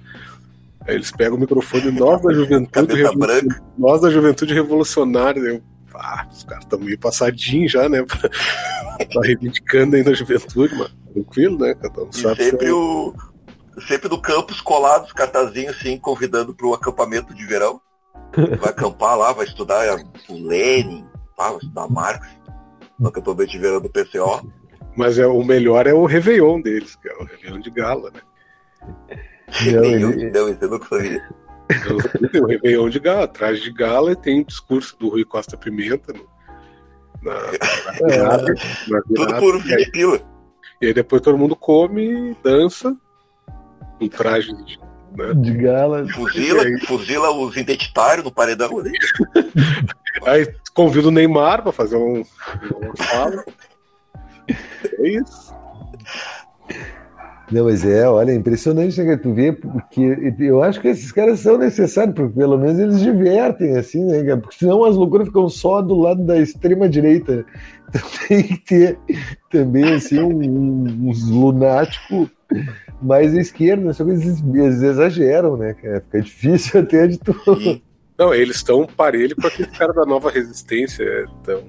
[0.85, 2.93] Aí eles pegam o microfone, nós da juventude,
[3.77, 5.61] nós da juventude revolucionária, eu,
[5.99, 8.03] ah, os caras estão meio passadinhos já, né?
[9.13, 11.75] Tá reivindicando ainda a juventude, mas tranquilo, né?
[11.75, 13.13] Cada um E sabe sempre seu- o.
[13.89, 17.81] Sempre do campus colados, cartazinhos assim, convidando pro acampamento de verão.
[18.57, 19.97] Vai acampar lá, vai estudar
[20.29, 21.05] o Lenin,
[21.37, 22.25] vai estudar Marx,
[22.97, 24.49] no acampamento de verão do PCO.
[24.95, 28.21] Mas é, o melhor é o Réveillon deles, que é o Réveillon de Gala, né?
[29.73, 31.29] Não, ele- não, isso eu nunca sabia.
[31.71, 35.25] Então, tem o Réveillon de Gala, atrás de Gala e tem o discurso do Rui
[35.25, 36.27] Costa Pimenta no-
[37.21, 38.53] na, na virada,
[38.87, 39.39] na Tudo virada.
[39.39, 40.19] por e, 20 aí, pila.
[40.81, 42.95] e aí depois todo mundo come, dança,
[43.99, 44.79] um traje de.
[45.17, 45.33] Né?
[45.33, 46.05] De gala.
[46.09, 46.77] Fuzila, aí?
[46.81, 48.91] fuzila os identitários no paredão ali.
[50.25, 52.23] Aí convido o Neymar pra fazer um,
[52.73, 53.43] uma fala.
[54.47, 55.53] É isso.
[57.51, 61.11] Não, mas é, olha, é impressionante, né, que tu vê, porque eu acho que esses
[61.11, 64.37] caras são necessários, porque pelo menos eles divertem, assim, né, cara?
[64.37, 67.45] porque senão as loucuras ficam só do lado da extrema-direita.
[67.87, 68.99] Então tem que ter
[69.49, 72.27] também, assim, um- uns lunáticos
[73.01, 76.01] mais à esquerda, só que eles, eles exageram, né, cara?
[76.01, 77.33] Fica difícil até de tu...
[77.61, 77.81] E
[78.17, 81.05] Não, eles estão parelho com aqueles caras da nova resistência.
[81.41, 81.63] Então,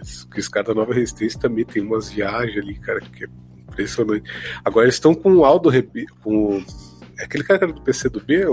[0.00, 3.28] esses, esses caras da nova resistência também tem umas viagens ali, cara, que é
[3.72, 4.30] impressionante.
[4.64, 6.62] Agora eles estão com o Aldo Rebe com
[7.18, 8.44] é aquele cara que era do PC do B,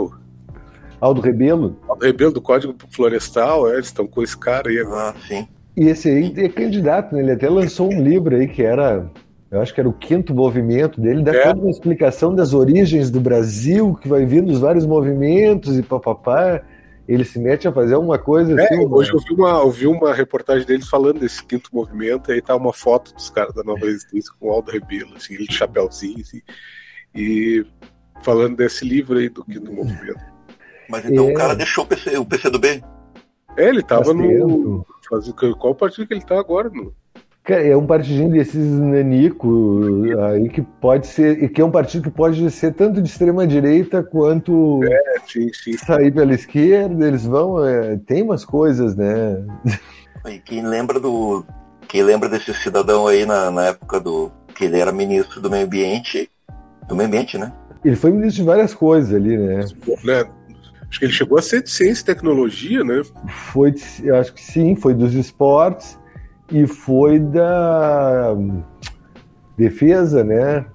[1.02, 5.12] Aldo Rebelo, Aldo Rebelo do Código Florestal, é, eles estão com esse cara aí agora.
[5.12, 5.48] Ah, sim.
[5.78, 7.22] E esse aí é candidato, né?
[7.22, 9.10] Ele até lançou um livro aí que era,
[9.50, 11.44] eu acho que era o quinto movimento dele, dá É.
[11.44, 16.62] toda uma explicação das origens do Brasil, que vai vir dos vários movimentos e papapá.
[17.12, 18.86] Ele se mete a fazer uma coisa É, assim.
[18.86, 19.18] hoje né?
[19.18, 22.72] eu vi, uma, eu vi uma reportagem deles falando desse quinto movimento, aí tá uma
[22.72, 26.40] foto dos caras da Nova Resistência com o Aldo Rebelo, assim, ele de chapéuzinho, assim,
[27.16, 27.66] e
[28.22, 30.20] falando desse livro aí do quinto movimento.
[30.88, 31.32] Mas então É.
[31.32, 32.84] o cara deixou o PC, o PC do B.
[33.58, 34.86] É, ele tava Faz no.
[35.10, 36.70] Faz, qual partido que ele tá agora?
[36.70, 36.94] No,
[37.50, 42.04] Cara, é um partidinho desses nanico aí que pode ser, e que é um partido
[42.04, 45.76] que pode ser tanto de extrema direita quanto é, sim, sim.
[45.76, 47.08] sair pela esquerda.
[47.08, 49.44] Eles vão, é, tem umas coisas, né?
[50.28, 51.44] E quem lembra do.
[51.88, 54.32] Quem lembra desse cidadão aí na, na época do.
[54.54, 56.30] que ele era ministro do meio ambiente.
[56.88, 57.52] Do meio ambiente, né?
[57.84, 59.66] Ele foi ministro de várias coisas ali, né?
[60.04, 60.30] Né?
[60.88, 63.02] Acho que ele chegou a ser de ciência e tecnologia, né?
[63.52, 65.99] Foi, eu acho que sim, foi dos esportes
[66.52, 68.36] e foi da
[69.58, 70.66] defesa, né?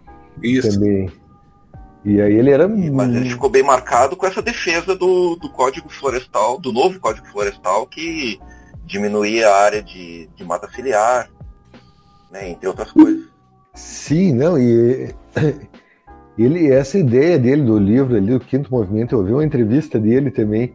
[0.42, 0.72] Isso.
[0.72, 1.10] Também.
[2.04, 2.68] E aí ele era.
[2.68, 7.26] Mas ele ficou bem marcado com essa defesa do, do Código Florestal, do novo Código
[7.28, 8.38] Florestal, que
[8.84, 11.30] diminuía a área de, de mata ciliar,
[12.30, 13.24] né, entre outras coisas.
[13.72, 15.14] Sim, não, e
[16.38, 20.30] ele, essa ideia dele do livro ali, do quinto movimento, eu vi uma entrevista dele
[20.30, 20.74] também,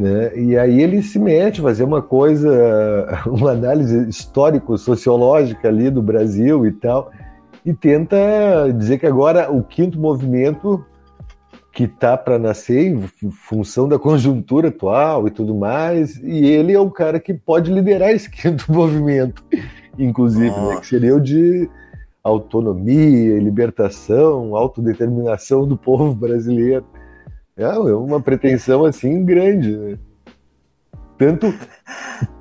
[0.00, 0.36] né?
[0.36, 6.66] E aí ele se mete a fazer uma coisa, uma análise histórico-sociológica ali do Brasil
[6.66, 7.10] e tal,
[7.64, 8.16] e tenta
[8.76, 10.84] dizer que agora o quinto movimento
[11.72, 16.72] que tá para nascer em fu- função da conjuntura atual e tudo mais, e ele
[16.72, 19.44] é o cara que pode liderar esse quinto movimento.
[19.98, 20.76] inclusive, né?
[20.80, 21.68] Que seria o de
[22.24, 26.84] autonomia, libertação, autodeterminação do povo brasileiro.
[27.60, 29.98] É uma pretensão assim grande, né?
[31.18, 31.52] Tanto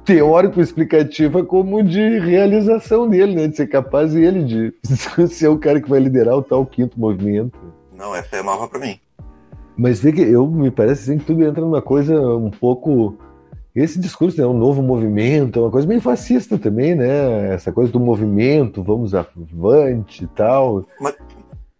[0.05, 3.47] teórico explicativa como de realização dele, né?
[3.47, 4.73] De ser capaz ele de
[5.27, 7.59] ser o cara que vai liderar o tal quinto movimento.
[7.93, 8.97] Não, essa é nova pra mim.
[9.77, 13.17] Mas vê que eu me parece assim que tudo entra numa coisa um pouco.
[13.75, 17.53] Esse discurso é um novo movimento, é uma coisa bem fascista também, né?
[17.53, 20.85] Essa coisa do movimento, vamos avante e tal.
[20.99, 21.15] Mas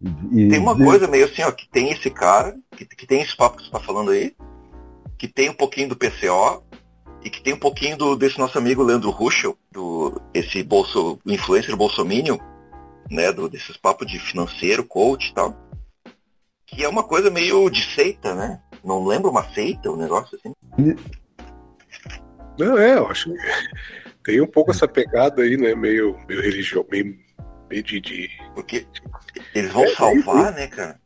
[0.01, 3.35] E- Tem uma coisa meio assim, ó, que tem esse cara, que, que tem esse
[3.35, 4.33] papo que você tá falando aí,
[5.17, 6.63] que tem um pouquinho do PCO
[7.23, 11.75] e que tem um pouquinho do, desse nosso amigo Leandro Ruschel, do esse bolso, influencer
[11.75, 12.38] bolsominion,
[13.12, 15.55] né, do, desses papos de financeiro, coach e tal,
[16.65, 18.62] que é uma coisa meio de seita, né?
[18.83, 20.53] Não lembra uma seita, um negócio assim?
[22.57, 23.38] Não, é, eu acho que
[24.23, 25.75] tem um pouco essa pegada aí, né?
[25.75, 27.17] Meio, meio religioso, meio,
[27.69, 28.86] de- Porque
[29.53, 30.99] eles vão salvar, né, cara?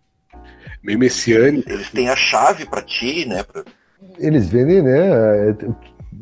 [0.83, 1.69] meio messiânico.
[1.71, 3.41] Eles têm a chave pra ti, né?
[3.43, 3.63] Pra...
[4.17, 5.55] Eles vendem, né,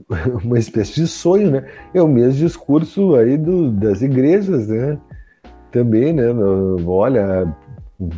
[0.43, 1.67] uma espécie de sonho, né?
[1.93, 4.99] É o mesmo discurso aí do, das igrejas, né?
[5.71, 6.31] Também, né?
[6.31, 7.51] no- olha,
[7.99, 8.09] o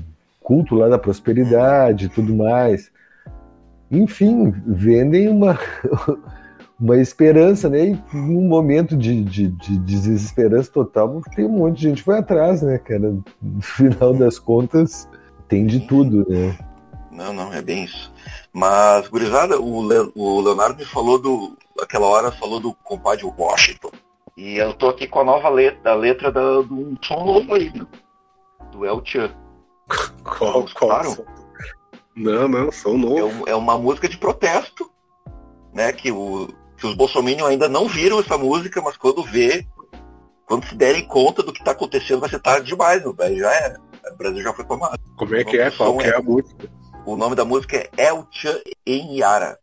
[0.41, 2.91] culto lá da prosperidade e tudo mais.
[3.89, 5.57] Enfim, vendem uma,
[6.79, 7.87] uma esperança, né?
[7.89, 12.19] E num momento de, de, de desesperança total, tem um monte de gente que vai
[12.19, 13.15] atrás, né, cara?
[13.41, 15.07] No final das contas,
[15.47, 16.57] tem de tudo, né?
[17.11, 18.11] Não, não, é bem isso.
[18.51, 21.55] Mas, gurizada, o, Le- o Leonardo me falou do.
[21.81, 23.91] Aquela hora falou do compadre Washington.
[24.35, 27.69] E eu tô aqui com a nova letra, a letra da, do som novo aí,
[27.69, 27.87] do,
[28.71, 29.29] do El Chan.
[30.23, 31.03] Qual, qual?
[32.15, 33.35] Não, não, são É, novos.
[33.41, 34.89] um- é uma música de protesto,
[35.73, 35.91] né?
[35.93, 36.47] Que, o,
[36.83, 39.65] que os bolsominions ainda não viram essa música, mas quando vê,
[40.45, 43.39] quando se derem conta do que está acontecendo, vai ser tarde demais, meu velho.
[43.39, 43.77] Já é.
[44.11, 44.99] O Brasil já foi tomado.
[45.15, 45.71] Como é que é?
[45.71, 46.69] Qual que é a música?
[47.05, 49.57] O nome da música é El Chan em Iara.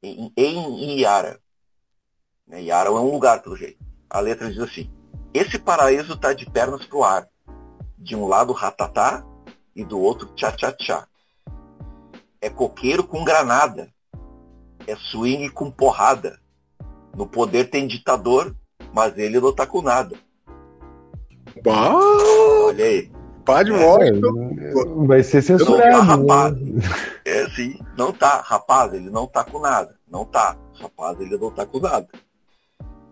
[0.00, 1.40] Em, em Iara.
[2.46, 3.84] Né, Iara é um lugar, pelo jeito.
[4.08, 4.88] A letra diz assim:
[5.34, 7.26] Esse paraíso tá de pernas pro ar.
[7.98, 9.26] De um lado ratatá
[9.74, 11.08] e do outro tchá-tchá-tchá.
[12.40, 13.92] É coqueiro com granada.
[14.86, 16.38] É swing com porrada.
[17.16, 18.54] No poder tem ditador,
[18.94, 20.16] mas ele não tá com nada.
[21.64, 23.10] Bah, Olha aí.
[23.44, 25.06] Padre É, Washington.
[25.06, 26.60] Vai ser Não tá, censurado, rapaz.
[26.60, 26.82] né?
[27.24, 29.96] É assim, não tá, rapaz, ele não tá com nada.
[30.08, 30.56] Não tá.
[30.80, 32.08] Rapaz, ele não tá com nada.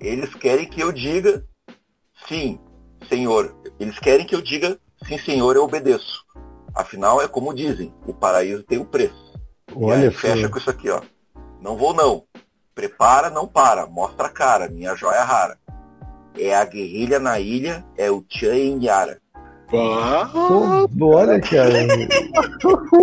[0.01, 1.45] Eles querem que eu diga
[2.29, 2.59] sim,
[3.09, 3.55] senhor.
[3.81, 6.25] Eles querem que eu diga sim, senhor, eu obedeço.
[6.75, 9.33] Afinal, é como dizem, o paraíso tem um preço.
[9.71, 11.01] e Olha aí fecha com isso aqui, ó.
[11.61, 12.23] Não vou não.
[12.75, 13.87] Prepara, não para.
[13.87, 15.57] Mostra a cara, minha joia rara.
[16.39, 19.19] É a guerrilha na ilha, é o Tchan em Yara.
[19.69, 19.77] Pô,
[21.15, 21.69] olha, cara.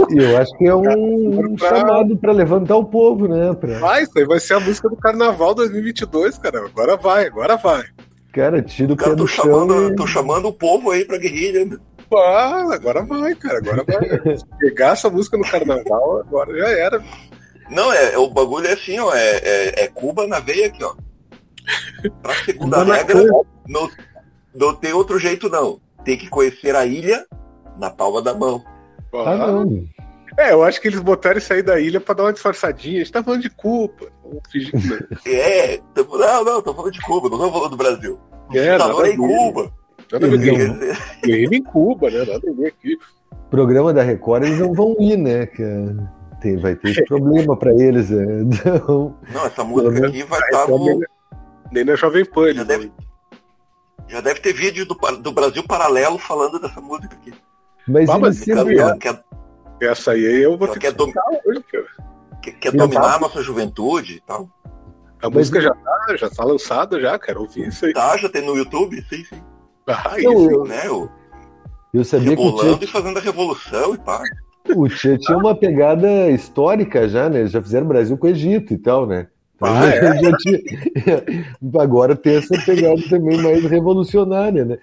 [0.09, 3.53] Eu acho que é um chamado para levantar o povo, né?
[3.53, 3.77] Pra...
[3.79, 6.65] vai, isso aí vai ser a música do Carnaval 2022, cara.
[6.65, 7.83] Agora vai, agora vai.
[8.33, 9.45] Cara, tira o Cara, pé do chão.
[9.45, 11.65] chamando, e- tô chamando o povo aí pra guerrilha.
[11.65, 11.77] né?
[12.13, 13.57] Ah, agora vai, cara.
[13.59, 14.37] Agora vai.
[14.37, 17.03] Se Pegar essa música no carnaval, agora já era.
[17.69, 19.13] Não, é, é- o bagulho é assim, ó.
[19.13, 20.95] É, é- é Cuba na veia aqui, ó.
[22.21, 23.23] Pra segunda Cuba regra,
[23.67, 23.89] não,
[24.53, 25.79] não tem outro jeito, não.
[26.03, 27.25] Tem que conhecer a ilha
[27.79, 28.63] na palma da mão.
[29.13, 29.85] Ah, não.
[30.37, 32.97] É, eu acho que eles botaram isso aí da ilha pra dar uma disfarçadinha.
[32.97, 34.07] A gente tá falando de não.
[35.25, 38.19] É, tamo- não, não, tô falando de Cuba, não tô falando do Brasil.
[38.53, 39.17] É, tá nada falando a em ver.
[39.17, 39.73] Cuba.
[40.11, 40.29] Nada a
[41.55, 42.17] em Cuba, né?
[42.19, 42.97] Nada a ver aqui.
[43.49, 45.45] Programa da Record, eles não vão ir, né?
[45.45, 46.13] cara?
[46.45, 48.11] Tem, vai ter esse problema para eles.
[48.11, 48.41] né?
[48.43, 50.85] Então, Não, essa música aqui vai estar Então, no.
[50.85, 50.99] nem,
[51.71, 52.43] nem na Jovem Pan.
[52.43, 52.91] Já eles deve,
[54.07, 57.33] já deve ter vídeo do, do Brasil Paralelo falando dessa música aqui.
[57.87, 59.23] mas Ah, mas Ela quer,
[59.81, 61.11] Essa aí eu vou ter quer que dom-
[61.45, 61.85] hoje, cara.
[62.43, 63.15] quer, quer dominar tá.
[63.15, 64.47] a nossa juventude e tal.
[65.23, 67.39] A música já tá, já tá lançada já, cara.
[67.39, 67.93] Ouvi isso aí.
[67.93, 69.41] Tá, já tem no YouTube, sim, sim.
[69.87, 70.51] Ah, Eu- isso.
[70.51, 71.09] eu- Né, o,
[71.91, 74.21] Eu sabia que rebolando Tchê, e fazendo a revolução e pá.
[74.73, 77.39] O Tchê tinha uma pegada histórica já, né?
[77.41, 79.27] Eles já fizeram Brasil com o Egito e tal, né?
[79.55, 80.21] Então, Ah, é?
[80.23, 84.77] já tinha- Agora tem essa pegada também mais revolucionária, né?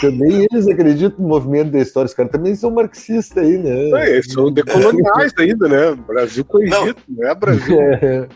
[0.00, 2.06] Também eles acreditam no movimento da história.
[2.06, 3.90] Os caras também são marxistas aí, né?
[4.02, 5.94] É, eles são decoloniais ainda, né?
[6.06, 7.80] Brasil com Egito, não, é Brasil.
[7.80, 8.28] É,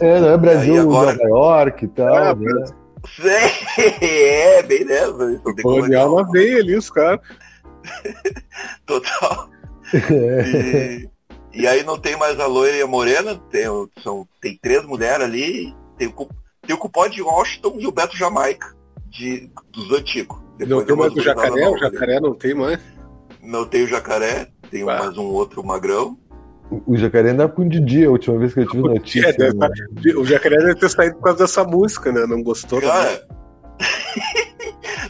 [0.00, 2.14] é, não é Brasil, agora- Nova York e tal.
[2.16, 2.64] É, né?
[4.02, 5.40] É, bem nessa.
[5.42, 7.20] são Colonial na veia ali, os caras.
[8.86, 9.48] Total.
[9.92, 11.06] É.
[11.52, 14.58] E, e aí não tem mais a loira e a morena, tem, o- são, tem
[14.60, 16.28] três mulheres ali, tem o,
[16.66, 18.74] tem o cupom de Washington e o Beto Jamaica.
[19.08, 20.38] de, dos antigos.
[20.60, 21.68] Não tem mais o jacaré?
[21.68, 22.78] O jacaré não tem mais?
[23.42, 24.86] Não tem o jacaré, tem ah.
[24.86, 26.16] mais um outro magrão.
[26.86, 29.26] O jacaré andava com o Didi a última vez que eu tive notícia.
[29.26, 29.68] É, deve, né?
[30.16, 32.26] O jacaré deve ter saído por causa dessa música, né?
[32.26, 32.80] Não gostou?
[32.80, 33.26] Cara...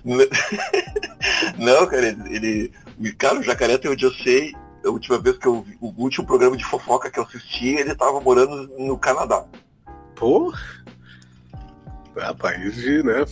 [1.59, 2.73] não, cara, ele.
[3.19, 4.53] Cara, o jacaré, até onde eu sei,
[4.85, 7.95] a última vez que eu vi, o último programa de fofoca que eu assisti, ele
[7.95, 9.45] tava morando no Canadá.
[10.15, 10.53] Pô!
[12.17, 13.25] É país de, né?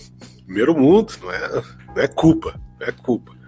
[0.44, 1.62] Primeiro mundo, não é,
[1.94, 3.38] não é culpa, não é culpa.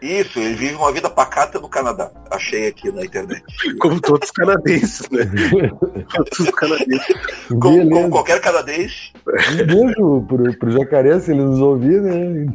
[0.00, 2.10] Isso, ele vive uma vida pacata no Canadá.
[2.30, 3.42] Achei aqui na internet.
[3.80, 5.24] Como todos os canadenses, né?
[6.14, 7.16] todos os canadenses.
[7.48, 9.12] Como, como qualquer canadense.
[9.26, 12.46] Um beijo pro, pro jacaré, se ele nos ouvir, né?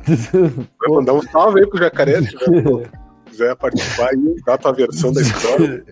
[0.80, 2.34] Vai mandar um salve aí pro jacaré, se
[3.34, 5.84] quiser participar e dar a tua versão da história.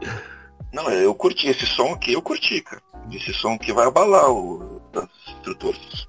[0.72, 2.80] Não, eu curti esse som aqui, eu curti, cara.
[3.10, 6.08] Esse som que vai abalar o, as estruturas.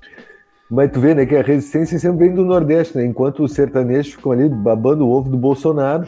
[0.70, 3.06] Mas tu vê, né, que a resistência sempre vem do Nordeste, né?
[3.06, 6.08] Enquanto os sertanejos ficam ali babando o ovo do Bolsonaro,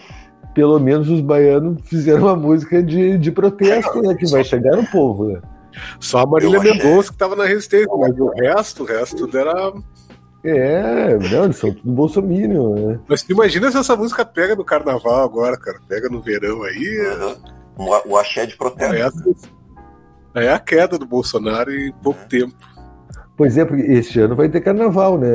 [0.54, 4.14] pelo menos os baianos fizeram uma música de, de protesto, né?
[4.14, 5.42] Que vai chegar no povo, né?
[6.00, 9.74] Só a Marília Mendonça que tava na resistência, mas o resto, o resto tudo era.
[10.44, 13.00] É, não, eles são tudo bolsominion, né?
[13.08, 15.80] Mas imagina se essa música pega no carnaval agora, cara.
[15.88, 17.38] Pega no verão aí.
[17.78, 17.90] Uhum.
[18.06, 19.36] O axé de protesto.
[20.36, 22.26] É, é a queda do Bolsonaro em pouco é.
[22.26, 22.56] tempo.
[23.36, 25.30] Pois é, porque este ano vai ter carnaval, né?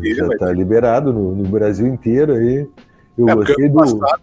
[0.00, 2.68] Ter, Já está liberado no, no, Brasil inteiro aí.
[3.18, 3.98] Eu é, gostei ano do.
[3.98, 4.22] Passado,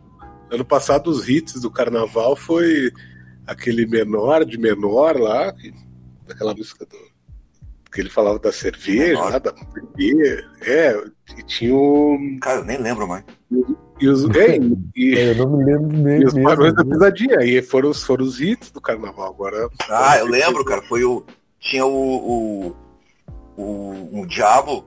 [0.52, 2.92] ano passado, os hits do carnaval foi
[3.46, 5.54] aquele menor de menor lá,
[6.26, 7.11] daquela música do.
[7.92, 10.46] Que ele falava da cerveja, lá, da bebê.
[10.62, 11.04] É,
[11.38, 12.38] e tinha um.
[12.42, 13.24] Cara, eu nem lembro mais.
[14.00, 14.58] E os, é,
[14.96, 16.22] e, é, eu não me lembro nem.
[16.22, 17.40] E os barões da pisadinha.
[17.40, 19.28] Aí foram, foram os hits do carnaval.
[19.28, 19.70] Agora.
[19.90, 20.82] Ah, eu lembro, cara.
[20.84, 21.26] Foi o.
[21.60, 21.90] Tinha o,
[22.70, 22.76] o
[23.62, 24.86] o, o diabo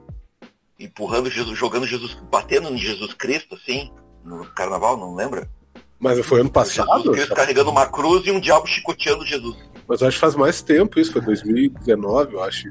[0.79, 3.91] empurrando Jesus, jogando Jesus, batendo em Jesus Cristo, assim,
[4.23, 5.49] no carnaval, não lembra?
[5.97, 6.89] Mas foi ano passado?
[6.97, 9.57] Jesus Cristo carregando uma cruz e um diabo chicoteando Jesus.
[9.87, 12.69] Mas acho que faz mais tempo isso, foi 2019, eu acho.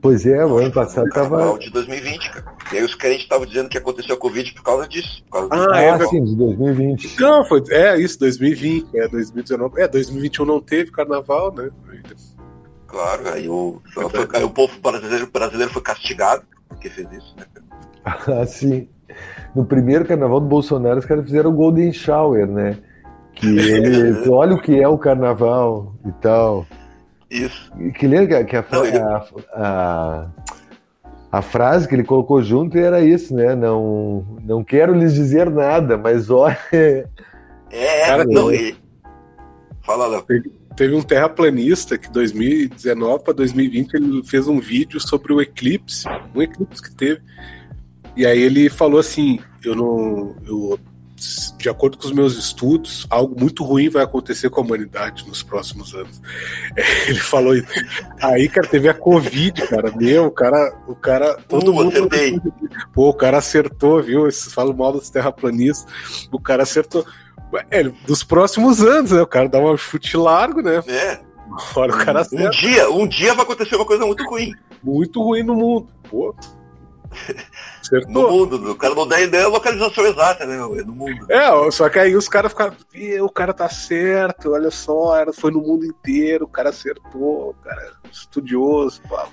[0.00, 1.58] Pois é, o ano passado tava.
[1.58, 2.56] de 2020, cara.
[2.72, 5.22] E aí os crentes estavam dizendo que aconteceu a Covid por causa disso.
[5.30, 7.20] Por causa ah, é, sim, de 2020.
[7.20, 7.62] Não, foi.
[7.70, 9.82] É isso, 2020, é 2019.
[9.82, 11.70] É, 2021 não teve carnaval, né?
[12.86, 14.04] Claro, aí o, foi,
[14.34, 17.44] aí o povo brasileiro, brasileiro foi castigado porque fez isso, né?
[18.04, 18.88] ah, sim.
[19.54, 22.78] No primeiro carnaval do Bolsonaro, os caras fizeram o Golden Shower, né?
[23.34, 26.66] Que ele, olha o que é o carnaval e tal.
[27.30, 27.72] Isso.
[27.98, 30.30] Que lembra que a, a, a,
[31.32, 33.54] a, frase que ele colocou junto era isso, né?
[33.54, 36.58] Não, não quero lhes dizer nada, mas olha.
[36.72, 38.76] É, cara, não, ele...
[39.82, 40.24] Fala, Léo.
[40.76, 46.04] Teve um terraplanista que 2019 para 2020 ele fez um vídeo sobre o eclipse,
[46.34, 47.20] um eclipse que teve.
[48.16, 50.36] E aí ele falou assim: eu não.
[50.46, 50.78] Eu,
[51.56, 55.42] de acordo com os meus estudos, algo muito ruim vai acontecer com a humanidade nos
[55.42, 56.20] próximos anos.
[57.08, 57.68] Ele falou isso.
[58.20, 59.92] Aí, cara, teve a Covid, cara.
[59.96, 60.76] Meu, o cara.
[60.86, 62.08] O cara todo uh, mundo.
[62.92, 64.30] Pô, o cara acertou, viu?
[64.50, 66.28] Falam mal dos terraplanistas.
[66.30, 67.04] O cara acertou.
[67.70, 69.22] É, dos próximos anos, né?
[69.22, 70.82] O cara dá um chute largo, né?
[70.88, 71.20] É.
[71.72, 74.52] Fora o cara um dia, um dia vai acontecer uma coisa muito ruim.
[74.82, 75.88] Muito ruim no mundo.
[76.10, 76.34] Pô.
[77.80, 78.12] Acertou.
[78.12, 80.56] No mundo, o cara não dá ideia da localização exata, né?
[80.56, 81.26] É no mundo.
[81.30, 82.76] É, só que aí os caras ficaram.
[83.22, 87.80] O cara tá certo, olha só, foi no mundo inteiro, o cara acertou, o cara
[87.82, 89.28] é estudioso, pá.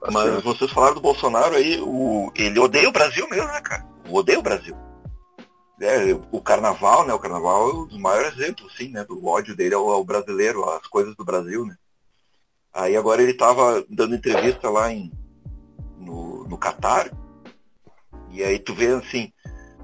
[0.00, 0.44] Tá Mas certo.
[0.44, 2.30] vocês falaram do Bolsonaro aí, o...
[2.36, 3.84] ele odeia o Brasil mesmo, né, cara?
[4.08, 4.76] Odeia o Brasil
[5.80, 7.14] é, o carnaval, né?
[7.14, 9.04] O carnaval é um dos maiores exemplos, sim, né?
[9.04, 11.76] Do ódio dele ao, ao, brasileiro, às coisas do Brasil, né?
[12.72, 15.10] Aí agora ele estava dando entrevista lá em,
[16.48, 17.10] no, Catar,
[18.30, 19.32] e aí tu vê assim,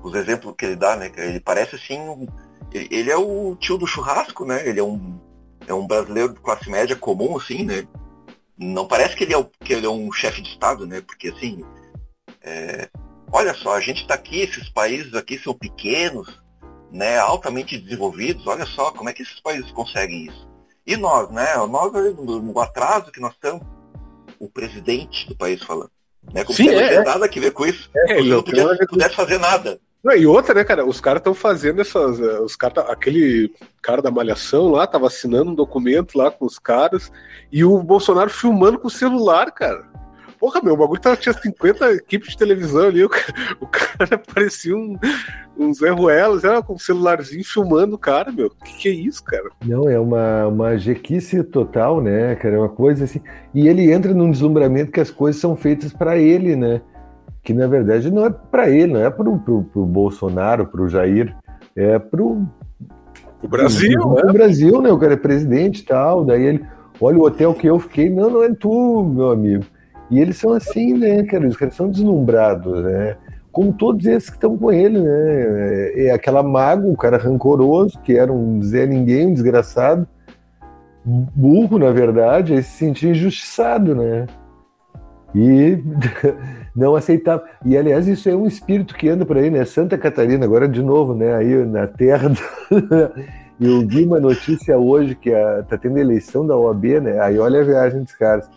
[0.02, 1.10] os exemplos que ele dá, né?
[1.16, 2.26] Ele parece assim, um,
[2.72, 4.66] ele, é o tio do churrasco, né?
[4.68, 5.20] Ele é um,
[5.66, 7.86] é um brasileiro de classe média comum, assim, né?
[8.56, 11.00] Não parece que ele é, o, que ele é um chefe de Estado, né?
[11.00, 11.64] Porque assim,
[12.42, 12.88] é,
[13.32, 16.42] olha só, a gente está aqui, esses países aqui são pequenos,
[16.92, 20.48] né, altamente desenvolvidos, olha só como é que esses países conseguem isso.
[20.86, 23.66] E nós, né, nós no atraso que nós estamos,
[24.38, 25.90] o presidente do país falando.
[26.32, 27.90] Né, como Sim, se não é, nada a ver com isso.
[27.94, 29.78] É, não, pudesse, pudesse fazer nada.
[30.16, 32.20] e outra, né, cara, os caras estão fazendo essas.
[32.20, 36.44] Eh, os cara, tá, aquele cara da malhação lá tava assinando um documento lá com
[36.44, 37.10] os caras
[37.52, 39.84] e o Bolsonaro filmando com o celular, cara.
[40.44, 43.32] Porra, meu, o bagulho tava, tinha 50 equipes de televisão ali, o cara,
[43.62, 44.94] o cara parecia um,
[45.58, 48.50] um Zé Ruelo, sei lá, com um celularzinho filmando o cara, meu.
[48.50, 49.48] Que que é isso, cara?
[49.64, 52.56] Não, é uma, uma jequice total, né, cara?
[52.56, 53.22] É uma coisa assim.
[53.54, 56.82] E ele entra num deslumbramento que as coisas são feitas para ele, né?
[57.42, 61.34] Que na verdade não é para ele, não é pro, pro, pro Bolsonaro, pro Jair,
[61.74, 62.46] é pro.
[63.42, 64.20] O Brasil, pro, né?
[64.20, 64.92] pro Brasil, né?
[64.92, 66.22] O cara é presidente e tal.
[66.22, 66.66] Daí ele,
[67.00, 68.10] olha o hotel que eu fiquei.
[68.10, 69.64] Não, não é tu, meu amigo.
[70.10, 71.46] E eles são assim, né, cara?
[71.46, 73.16] Os caras são deslumbrados, né?
[73.50, 75.92] Como todos esses que estão com ele, né?
[75.96, 80.06] É, é aquela mago, o cara rancoroso, que era um Zé Ninguém, um desgraçado,
[81.04, 84.26] burro, na verdade, aí se sentia injustiçado, né?
[85.34, 85.82] E
[86.74, 87.44] não aceitava.
[87.64, 89.64] E, aliás, isso é um espírito que anda por aí, né?
[89.64, 91.34] Santa Catarina, agora de novo, né?
[91.34, 92.28] Aí na terra.
[92.28, 92.38] Do...
[93.60, 97.20] Eu vi uma notícia hoje que a, tá tendo eleição da OAB, né?
[97.20, 98.48] Aí olha a viagem dos caras.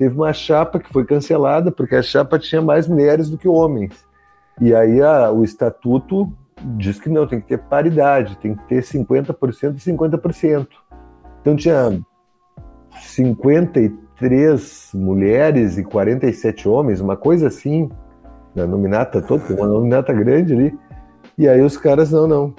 [0.00, 3.92] Teve uma chapa que foi cancelada porque a chapa tinha mais mulheres do que homens.
[4.58, 6.32] E aí a, o estatuto
[6.78, 10.68] diz que não, tem que ter paridade, tem que ter 50% e 50%.
[11.42, 12.00] Então tinha
[12.98, 17.90] 53 mulheres e 47 homens, uma coisa assim,
[18.54, 20.78] na nominata toda, uma nominata grande ali.
[21.36, 22.54] E aí os caras, não, não.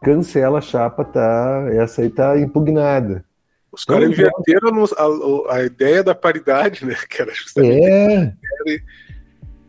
[0.00, 1.66] Cancela a chapa, tá?
[1.72, 3.24] Essa aí tá impugnada.
[3.72, 6.94] Os caras inverteram no- a, a ideia da paridade, né?
[7.08, 7.86] Que era justamente.
[7.86, 8.32] É,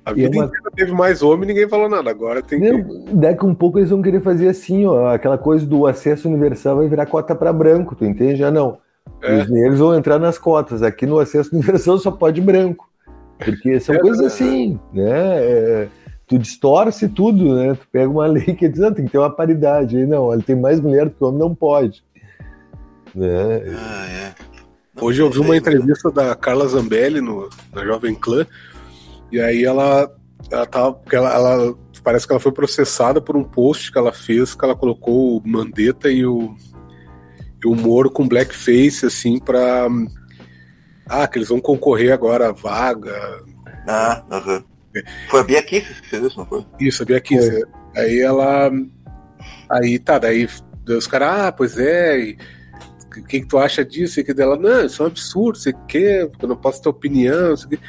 [0.05, 2.09] A E vida é uma- inteira teve mais homem ninguém falou nada.
[2.09, 3.13] Agora tem que.
[3.13, 6.87] Daqui um pouco eles vão querer fazer assim, ó, aquela coisa do acesso universal vai
[6.87, 8.37] virar cota para branco, tu entende?
[8.37, 8.77] Já não.
[9.21, 9.41] É.
[9.41, 10.81] Os negros vão entrar nas cotas.
[10.81, 12.87] Aqui no acesso universal só pode branco.
[13.37, 15.11] Porque são É, coisas assim, né?
[15.43, 15.87] É,
[16.27, 17.73] tu distorce tudo, né?
[17.75, 19.97] Tu pega uma lei que diz, não, tem que ter uma paridade.
[19.97, 22.03] Aí não, olha, tem mais mulher do que homem, não pode.
[23.15, 23.63] Né?
[23.77, 24.35] Ah, é.
[24.95, 28.45] Não, Hoje eu vi uma entrevista da Carla Zambelli no, na Jovem Clã,
[29.31, 30.11] e aí ela,
[30.51, 30.93] ela tava.
[30.93, 34.63] porque Ela, ela- parece que ela foi processada por um post que ela fez, que
[34.65, 36.55] ela colocou o Mandetta e o,
[37.63, 39.87] e o Moro com blackface, assim, pra.
[41.07, 43.43] Ah, que eles vão concorrer agora à vaga.
[43.87, 44.63] Ah, aham.
[45.29, 46.65] Foi a Bia Kicis que fez isso, não foi?
[46.79, 47.63] Isso, que Foi.
[47.95, 48.71] Aí ela.
[49.69, 50.47] Aí tá, daí
[50.87, 52.19] os caras, ah, pois é.
[52.19, 52.37] e
[53.09, 54.19] O que, que tu acha disso?
[54.19, 57.49] E que dela, não, isso é um absurdo, você quer, eu não posso ter opinião.
[57.49, 57.79] não sei o quê."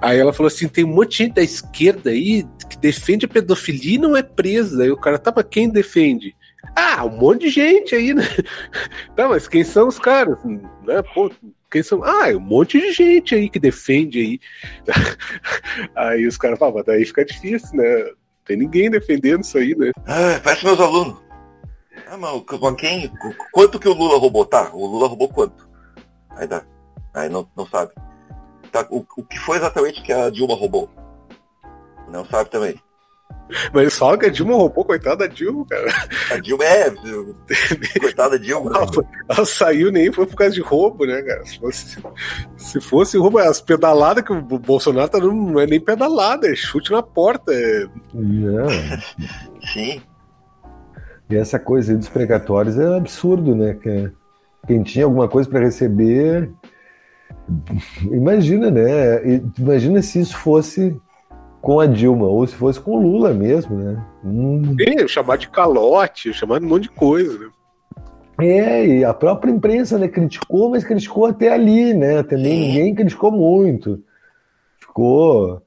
[0.00, 3.28] Aí ela falou assim: tem um monte de gente da esquerda aí que defende a
[3.28, 4.82] pedofilia e não é presa.
[4.82, 6.34] Aí o cara, tá, mas quem defende?
[6.74, 8.22] Ah, um monte de gente aí, né?
[9.16, 10.36] Tá, mas quem são os caras?
[10.44, 11.02] Né?
[11.14, 11.30] Pô,
[11.70, 12.02] quem são?
[12.04, 14.40] Ah, é um monte de gente aí que defende aí.
[15.94, 18.04] Aí os caras falam, daí fica difícil, né?
[18.44, 19.90] Tem ninguém defendendo isso aí, né?
[20.06, 21.25] Ah, parece meus alunos.
[22.08, 23.08] Ah, mas com quem?
[23.08, 24.44] qu- Quanto que o Lula roubou?
[24.44, 25.68] Tá, o Lula roubou quanto?
[26.30, 26.62] Aí dá.
[27.14, 27.92] Aí não, não sabe.
[28.70, 30.88] Tá, o, o que foi exatamente que a Dilma roubou?
[32.08, 32.80] Não sabe também.
[33.72, 35.86] Mas eles falam que a Dilma roubou, coitada da Dilma, cara.
[36.32, 36.90] A Dilma é.
[38.00, 38.70] Coitada da Dilma.
[38.70, 38.76] né?
[38.78, 41.44] Ela, foi- ela saiu nem foi por causa de roubo, né, cara?
[41.46, 42.02] Se fosse,
[42.56, 46.54] se fosse roubo, as pedaladas que o Bolsonaro tá dando não é nem pedalada, é
[46.56, 47.52] chute na porta.
[47.52, 47.86] É...
[48.14, 48.66] Não.
[49.72, 50.02] Sim.
[51.28, 53.74] E essa coisa aí dos precatórios é absurdo, né?
[53.74, 54.10] Que
[54.66, 56.50] quem tinha alguma coisa para receber.
[58.10, 59.40] Imagina, né?
[59.58, 60.96] Imagina se isso fosse
[61.60, 64.04] com a Dilma, ou se fosse com o Lula mesmo, né?
[64.24, 64.76] Hum.
[64.80, 67.48] É, chamar de calote, chamar de um monte de coisa, né?
[68.38, 72.22] É, e a própria imprensa né, criticou, mas criticou até ali, né?
[72.22, 74.02] Também ninguém criticou muito.
[74.78, 75.62] Ficou.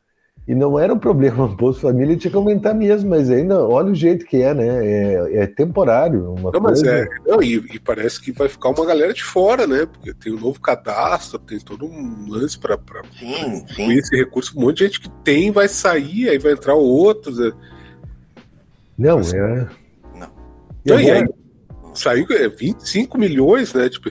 [0.47, 3.91] E não era um problema, o Bolsa Família tinha que aumentar mesmo, mas ainda, olha
[3.91, 4.85] o jeito que é, né?
[4.85, 6.33] É, é temporário.
[6.33, 6.91] Uma Não, mas coisa...
[6.91, 7.07] é.
[7.27, 9.85] Não, e, e parece que vai ficar uma galera de fora, né?
[9.85, 12.57] Porque tem um novo cadastro, tem todo um lance
[13.19, 14.57] Sim, com esse recurso.
[14.57, 17.37] Um monte de gente que tem vai sair, aí vai entrar outros.
[17.37, 17.51] né?
[18.97, 19.67] Não, Mas- é.
[20.15, 20.29] Não.
[20.85, 21.27] E Não, e aí,
[21.93, 23.87] saiu é, 25 milhões, né?
[23.87, 24.09] Tipo,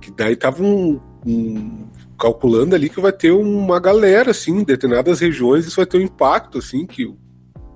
[0.00, 1.86] que daí tava um, um-
[2.18, 6.02] calculando ali que vai ter uma galera, assim, em determinadas regiões, isso vai ter um
[6.02, 7.14] impacto, assim, que.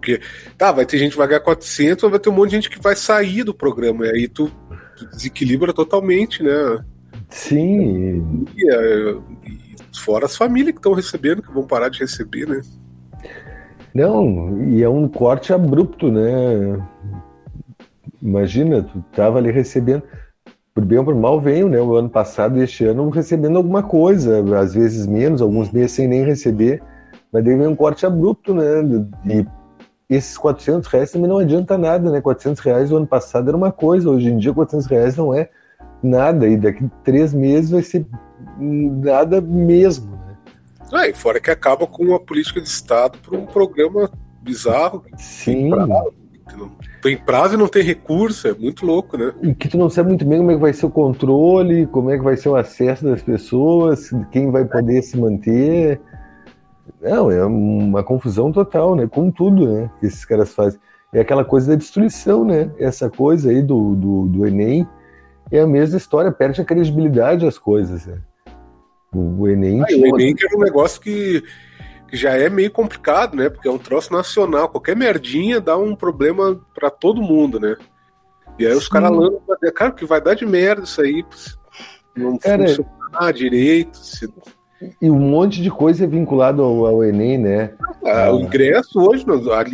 [0.03, 0.21] que
[0.59, 2.71] tá, vai ter gente que vai ganhar 400, mas vai ter um monte de gente
[2.71, 4.07] que vai sair do programa.
[4.07, 4.51] E aí tu,
[4.97, 6.85] tu desequilibra totalmente, né?
[7.29, 9.17] Sim, E, é,
[9.47, 12.61] e fora as famílias que estão recebendo, que vão parar de receber, né?
[13.95, 16.83] Não, e é um corte abrupto, né?
[18.21, 20.03] Imagina, tu tava ali recebendo,
[20.75, 21.81] por bem ou por mal veio, né?
[21.81, 26.09] O ano passado e este ano recebendo alguma coisa, às vezes menos, alguns meses sem
[26.09, 26.83] nem receber,
[27.31, 28.65] mas daí vem um corte abrupto, né?
[29.27, 29.47] E
[30.09, 32.21] esses 400 reais também não adianta nada, né?
[32.21, 35.51] 400 reais o ano passado era uma coisa, hoje em dia 400 reais não é
[36.03, 38.07] nada, e daqui três meses vai ser
[38.59, 40.37] nada mesmo, né?
[40.93, 44.11] Ah, e fora que acaba com a política de Estado para um programa
[44.43, 45.05] bizarro.
[45.17, 45.71] Sim.
[46.49, 46.71] Que não
[47.01, 49.33] tem prazo e não tem recurso, é muito louco, né?
[49.43, 52.11] E que tu não sabe muito bem como é que vai ser o controle, como
[52.11, 56.01] é que vai ser o acesso das pessoas, quem vai poder se manter.
[57.01, 59.07] Não, é uma confusão total, né?
[59.07, 59.91] Com tudo, né?
[60.01, 60.81] Que esses caras fazem.
[61.13, 62.71] É aquela coisa da destruição, né?
[62.79, 64.87] Essa coisa aí do, do, do Enem
[65.51, 68.07] é a mesma história, perde a credibilidade as coisas.
[68.07, 68.19] Né?
[69.15, 69.83] O, Enem.
[69.83, 71.45] Ah, o Enem que é um negócio que
[72.13, 73.49] já é meio complicado, né?
[73.49, 74.69] Porque é um troço nacional.
[74.69, 77.77] Qualquer merdinha dá um problema para todo mundo, né?
[78.59, 79.41] E aí os caras lançam,
[79.75, 81.25] cara, que vai dar de merda isso aí.
[82.15, 83.97] Não cara, funcionar direito.
[83.97, 84.33] Se...
[85.01, 87.73] E um monte de coisa é vinculado ao, ao Enem, né?
[88.05, 88.35] Ah, ah.
[88.35, 89.25] O ingresso hoje,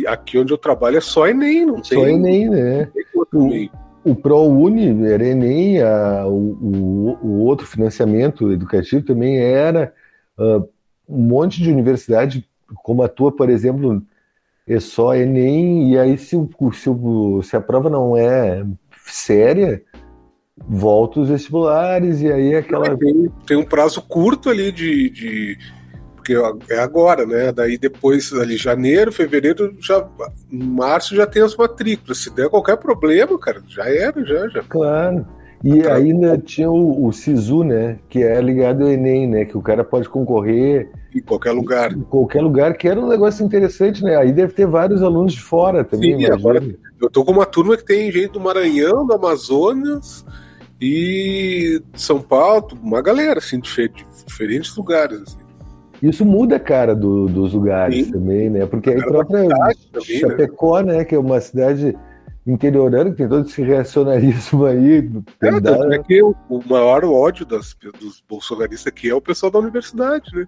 [0.07, 1.99] aqui onde eu trabalho, é só Enem, não só tem.
[1.99, 2.91] Só Enem, né?
[3.33, 9.93] O, o ProUni era Enem, a, o, o, o, outro financiamento educativo também era.
[10.37, 10.67] Uh,
[11.09, 12.47] um monte de universidade,
[12.83, 14.01] como a tua, por exemplo,
[14.67, 16.37] é só Enem, e aí se,
[16.73, 16.89] se,
[17.43, 18.63] se a prova não é
[19.05, 19.81] séria,
[20.55, 22.95] volta os vestibulares, e aí aquela.
[22.95, 25.57] Tem, tem um prazo curto ali de, de.
[26.15, 26.35] Porque
[26.69, 27.51] é agora, né?
[27.51, 30.07] Daí depois, ali, janeiro, fevereiro, já,
[30.51, 32.19] março já tem as matrículas.
[32.19, 34.61] Se der qualquer problema, cara, já era, já, já.
[34.63, 35.25] Claro.
[35.63, 37.97] E ainda tinha o, o SISU, né?
[38.07, 39.45] Que é ligado ao Enem, né?
[39.45, 40.89] Que o cara pode concorrer.
[41.13, 41.91] Em qualquer lugar.
[41.91, 44.15] Em qualquer lugar, que era um negócio interessante, né?
[44.15, 46.17] Aí deve ter vários alunos de fora também.
[46.17, 46.63] Sim, agora,
[47.01, 50.25] eu tô com uma turma que tem gente do Maranhão, do Amazonas
[50.79, 53.91] e São Paulo, uma galera, assim, de
[54.25, 55.21] diferentes lugares.
[55.23, 55.37] Assim.
[56.01, 58.11] Isso muda a cara do, dos lugares Sim.
[58.13, 58.65] também, né?
[58.65, 60.19] Porque aí própria também, né?
[60.19, 60.99] Chapecó, né?
[60.99, 61.05] né?
[61.05, 61.97] Que é uma cidade
[62.51, 65.09] interiorano, que tem todo esse reacionarismo aí.
[65.41, 65.91] É, dar...
[65.91, 70.35] é que o, o, maior ódio das, dos bolsonaristas aqui é o pessoal da universidade,
[70.35, 70.47] né?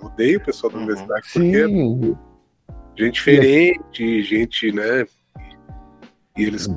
[0.00, 0.84] odeio o pessoal da uhum.
[0.84, 1.40] universidade Sim.
[1.40, 2.16] porque
[2.96, 5.06] gente diferente, gente, né?
[6.36, 6.68] E eles,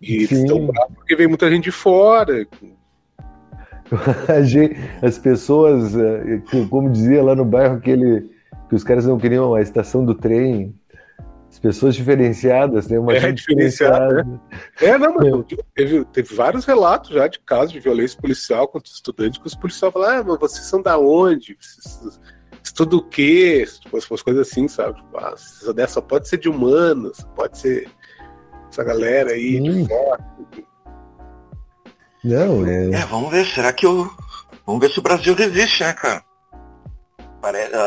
[0.00, 2.46] e eles estão bravos porque vem muita gente de fora.
[5.02, 8.30] As pessoas, eh, como dizia lá no bairro, aquele,
[8.68, 10.74] que os caras não queriam a estação do trem
[11.64, 12.98] pessoas diferenciadas, né?
[12.98, 14.22] Uma é, diferenciada.
[14.22, 14.40] Né?
[14.82, 18.96] É, não, mas teve, teve vários relatos já de casos de violência policial contra os
[18.96, 21.56] estudantes, que os policiais falaram, ah, mas vocês são da onde?
[22.62, 23.64] Estuda o quê?
[23.80, 24.96] Tipo, umas coisas assim, sabe?
[24.96, 25.34] Tipo, ah,
[25.74, 27.88] dessa pode ser de humanos, pode ser
[28.68, 30.24] essa galera aí de fora.
[32.22, 32.90] Não, é...
[32.90, 33.06] é.
[33.06, 34.10] vamos ver, será que o.
[34.66, 36.22] Vamos ver se o Brasil resiste, né, cara?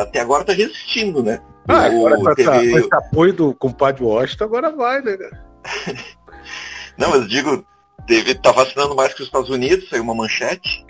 [0.02, 1.40] Até agora tá resistindo, né?
[1.68, 2.50] Ah, agora com, teve...
[2.50, 5.18] essa, com esse apoio do compadre Washington, agora vai, né,
[6.98, 7.66] Não, mas eu digo,
[8.08, 10.86] teve, tá vacinando mais que os Estados Unidos, saiu uma manchete.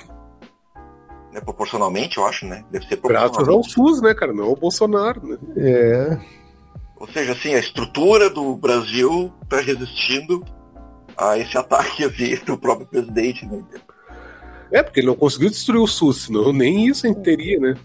[1.33, 2.63] Né, proporcionalmente, eu acho, né?
[2.71, 3.43] Deve ser proporcionalmente.
[3.43, 4.31] Graças ao SUS, né, cara?
[4.31, 5.37] Não ao Bolsonaro, né?
[5.57, 6.17] É.
[6.95, 10.45] Ou seja, assim, a estrutura do Brasil tá resistindo
[11.17, 13.63] a esse ataque assim, do próprio presidente, né?
[14.71, 17.75] É, porque ele não conseguiu destruir o SUS, senão nem isso a gente teria, né?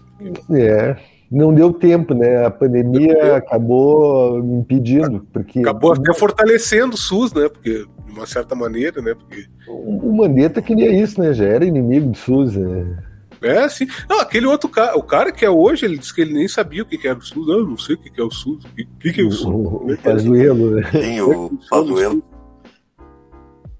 [0.51, 2.45] É não deu tempo, né?
[2.45, 5.25] A pandemia acabou impedindo.
[5.33, 5.59] Porque...
[5.59, 7.49] Acabou até fortalecendo o SUS, né?
[7.49, 9.15] Porque, de uma certa maneira, né?
[9.15, 9.47] Porque...
[9.67, 11.33] O Mandetta queria isso, né?
[11.33, 12.97] Já era inimigo do SUS, né?
[13.41, 13.87] É, sim.
[14.07, 16.83] Não, aquele outro cara, o cara que é hoje, ele disse que ele nem sabia
[16.83, 17.47] o que era o SUS.
[17.47, 18.63] Não, eu não sei o que é o SUS.
[18.63, 19.45] O que, que é o SUS?
[19.45, 20.91] O, o Pazuelo, né?
[20.91, 22.23] Sim, o Pazuelo.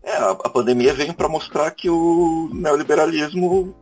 [0.04, 3.76] É, a, a pandemia veio para mostrar que o neoliberalismo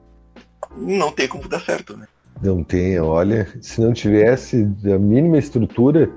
[0.78, 2.06] não tem como dar certo, né?
[2.42, 6.12] Não tem, olha, se não tivesse a mínima estrutura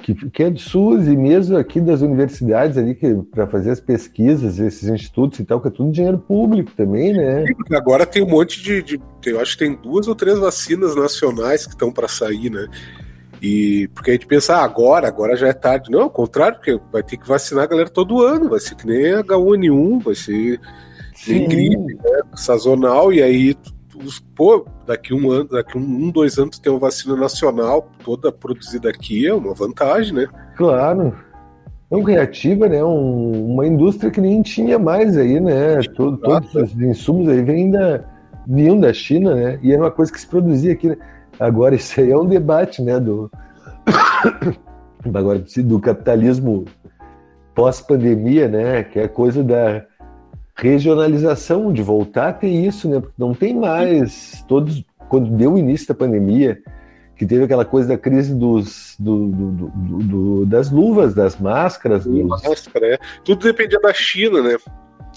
[0.00, 3.80] que, que é do SUS e mesmo aqui das universidades ali que para fazer as
[3.80, 7.44] pesquisas, esses institutos e tal, que é tudo dinheiro público também, né?
[7.72, 11.66] Agora tem um monte de, de eu acho que tem duas ou três vacinas nacionais
[11.66, 12.68] que estão para sair, né?
[13.42, 15.90] E porque a gente pensa, ah, agora, agora já é tarde.
[15.90, 18.86] Não, ao contrário, porque vai ter que vacinar a galera todo ano, vai ser que
[18.86, 20.60] nem H1N1, vai ser
[21.26, 23.56] gripe né, sazonal, e aí
[24.04, 28.32] os, pô, daqui um ano, daqui um, um, dois anos tem uma vacina nacional toda
[28.32, 30.28] produzida aqui, é uma vantagem, né?
[30.56, 31.14] Claro.
[31.90, 32.82] É um reativa, né?
[32.84, 35.80] Um, uma indústria que nem tinha mais aí, né?
[35.96, 38.04] Todo, todos os insumos aí vêm da,
[38.46, 39.58] vinham da China, né?
[39.62, 40.88] E era uma coisa que se produzia aqui.
[40.88, 40.96] Né?
[41.40, 43.00] Agora, isso aí é um debate, né?
[43.00, 43.30] Do,
[45.14, 46.64] agora, do capitalismo
[47.54, 48.84] pós-pandemia, né?
[48.84, 49.84] Que é coisa da
[50.58, 53.00] regionalização, de voltar a ter isso, né?
[53.00, 54.44] Porque não tem mais.
[54.48, 56.60] Todos, quando deu o início da pandemia,
[57.16, 62.06] que teve aquela coisa da crise dos, do, do, do, das luvas, das máscaras.
[62.06, 62.98] Máscara, é.
[63.24, 64.56] Tudo dependia da China, né?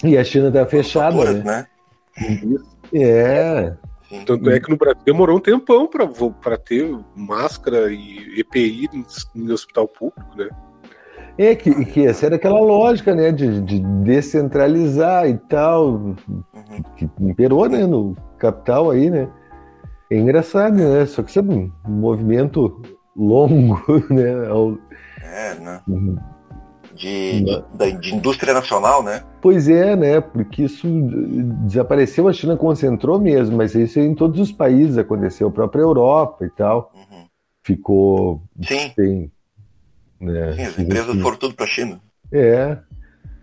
[0.04, 1.42] E a China tá fechada, né?
[1.44, 1.66] né?
[2.92, 3.72] É.
[4.26, 8.88] Tanto é que no Brasil demorou um tempão para ter máscara e EPI
[9.34, 10.50] no hospital público, né?
[11.44, 16.16] É que, que essa era aquela lógica, né, de, de descentralizar e tal, Uhum.
[16.96, 19.28] que imperou, né, no capital aí, né?
[20.10, 21.04] É engraçado, né?
[21.06, 22.80] Só que isso é um movimento
[23.16, 23.80] longo,
[24.10, 24.46] né?
[24.48, 24.78] ao-
[25.22, 25.80] É, né?
[26.94, 29.22] De, da, de indústria nacional, né?
[29.40, 30.20] Pois é, né?
[30.20, 30.86] Porque isso
[31.66, 36.44] desapareceu, a China concentrou mesmo, mas isso em todos os países aconteceu, a própria Europa
[36.44, 37.24] e tal, Uhum.
[37.64, 39.31] ficou Sim, sem.
[40.22, 42.00] Né, sim, as empresas foram tudo para a China.
[42.32, 42.78] É.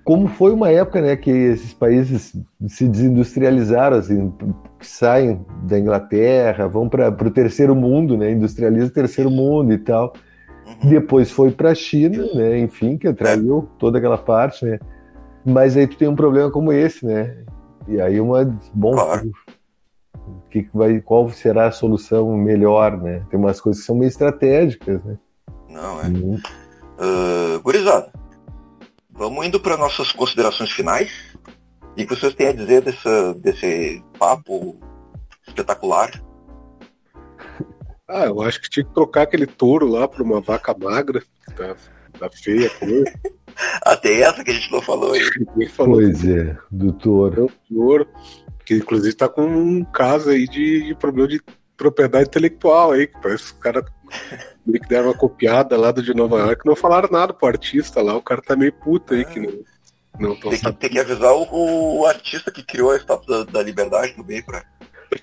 [0.04, 2.36] Como foi uma época, né, que esses países
[2.68, 4.34] se desindustrializaram, assim,
[4.80, 10.14] saem da Inglaterra, vão para o terceiro mundo, né, industrializa o terceiro mundo e tal.
[10.66, 10.90] Uhum.
[10.90, 14.80] Depois foi para a China, né, enfim, que atraiu toda aquela parte, né.
[15.46, 17.44] Mas aí tu tem um problema como esse, né.
[17.88, 19.32] E aí uma bom, Claro.
[20.50, 23.24] que vai, qual será a solução melhor, né?
[23.30, 25.18] Tem umas coisas que são meio estratégicas, né.
[25.70, 26.08] Não, é.
[26.08, 26.38] Uhum.
[27.00, 28.12] Uh, gurizada,
[29.10, 31.12] vamos indo para nossas considerações finais.
[31.96, 34.78] E o que vocês têm a dizer dessa, desse papo
[35.48, 36.12] espetacular?
[38.08, 41.54] Ah, eu acho que tinha que trocar aquele touro lá por uma vaca magra, que
[41.54, 41.76] tá,
[42.20, 43.34] tá feia a cor.
[43.84, 45.30] Até essa que a gente não falou aí.
[45.38, 47.52] Ninguém falou Pois é, do touro.
[47.70, 48.08] de ouro,
[48.66, 51.42] que inclusive tá com um caso aí de, de problema de
[51.78, 53.84] propriedade intelectual aí, que parece que os caras
[54.66, 58.02] meio que deram uma copiada lá do de Nova York, não falaram nada pro artista
[58.02, 59.54] lá, o cara tá meio puto aí, que não,
[60.20, 63.52] não tão Tem que, tem que avisar o, o artista que criou a estátua da,
[63.52, 64.64] da liberdade também para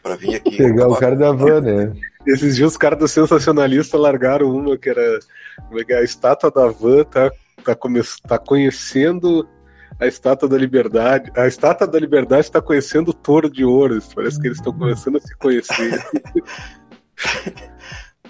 [0.02, 0.56] para vir aqui.
[0.56, 1.92] Pegar o cara da van, né?
[2.26, 5.20] Esses dias os caras do Sensacionalista largaram uma que era
[5.68, 5.98] como é que é?
[5.98, 7.30] a estátua da Van tá,
[7.64, 9.48] tá, come, tá conhecendo
[9.98, 11.30] a estátua da liberdade.
[11.36, 13.98] A estátua da liberdade tá conhecendo o touro de ouro.
[14.14, 16.04] Parece que eles estão começando a se conhecer.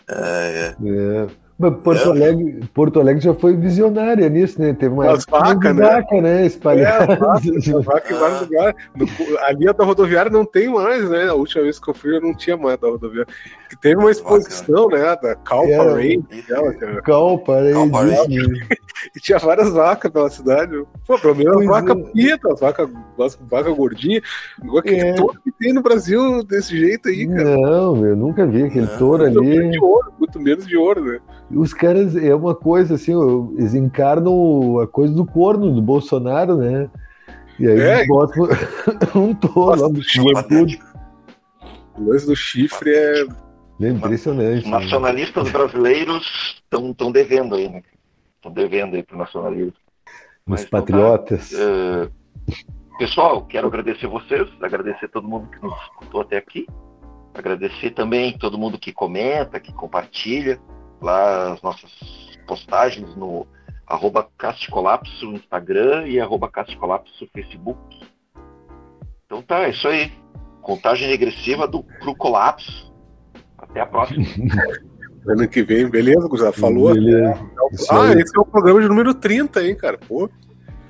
[0.09, 0.89] É, é.
[0.89, 1.27] É.
[1.59, 2.11] Mas Porto, É.
[2.11, 4.75] Alegre, Porto Alegre já foi visionária nisso, né?
[4.75, 5.25] Teve uma As
[5.73, 5.83] né?
[5.87, 6.45] vaca, né?
[6.45, 7.15] Espalhada.
[7.15, 8.75] É, Vaca em vários lugares.
[8.95, 11.29] No- A da rodoviária não tem mais, né?
[11.29, 13.33] A última vez que eu fui eu não tinha mais da rodoviária.
[13.69, 15.17] Que teve uma exposição, né?
[15.21, 15.77] Da Cal É.
[15.77, 16.23] Parade,
[17.91, 18.27] parei.
[18.29, 18.51] disso.
[19.15, 20.73] E tinha várias vacas pela cidade.
[21.07, 22.03] Pô, pelo menos Pois vaca é.
[22.13, 22.91] preta, vaca,
[23.49, 24.21] vaca gordinha.
[24.65, 25.13] Igual que É.
[25.13, 27.57] todo que tem no Brasil desse jeito aí, cara.
[27.57, 28.99] Não, eu nunca vi aquele Não.
[28.99, 29.71] touro Muito menos ali.
[29.71, 31.19] de ouro, muito menos de ouro, né?
[31.51, 33.13] Os caras, é uma coisa assim,
[33.59, 36.89] eles encarnam a coisa do corno do Bolsonaro, né?
[37.61, 37.97] E aí É.
[37.99, 38.49] eles botam
[39.15, 40.81] um touro lá no chifre.
[41.99, 43.25] O lance do chifre é.
[43.81, 44.65] É impressionante.
[44.65, 44.79] Os né?
[44.79, 47.83] nacionalistas brasileiros estão devendo aí, né?
[48.37, 49.75] Estão devendo aí pro nacionalismo.
[50.47, 50.79] Os então tá.
[50.79, 51.53] patriotas.
[51.53, 52.09] É,
[52.99, 56.67] pessoal, quero agradecer vocês, agradecer todo mundo que nos escutou até aqui.
[57.35, 60.59] Agradecer também todo mundo que comenta, que compartilha
[61.03, 61.91] lá as nossas
[62.47, 63.47] postagens no
[63.87, 64.29] arroba
[65.23, 66.51] no Instagram e arroba
[67.21, 68.01] no Facebook.
[69.27, 70.13] Então tá, é isso aí.
[70.63, 72.93] Contagem regressiva do, pro colapso.
[73.59, 74.25] Até a próxima.
[75.29, 76.29] Ano que vem, beleza?
[76.39, 76.95] Já falou.
[76.95, 77.35] Beleza.
[77.91, 79.99] Ah, esse é o programa de número 30, hein, cara?
[79.99, 80.31] Pô,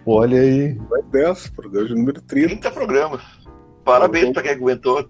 [0.04, 0.74] Olha aí.
[0.90, 2.48] vai dessa, programa de número 30.
[2.48, 3.22] 30 programas.
[3.82, 5.08] Parabéns pra quem aguentou.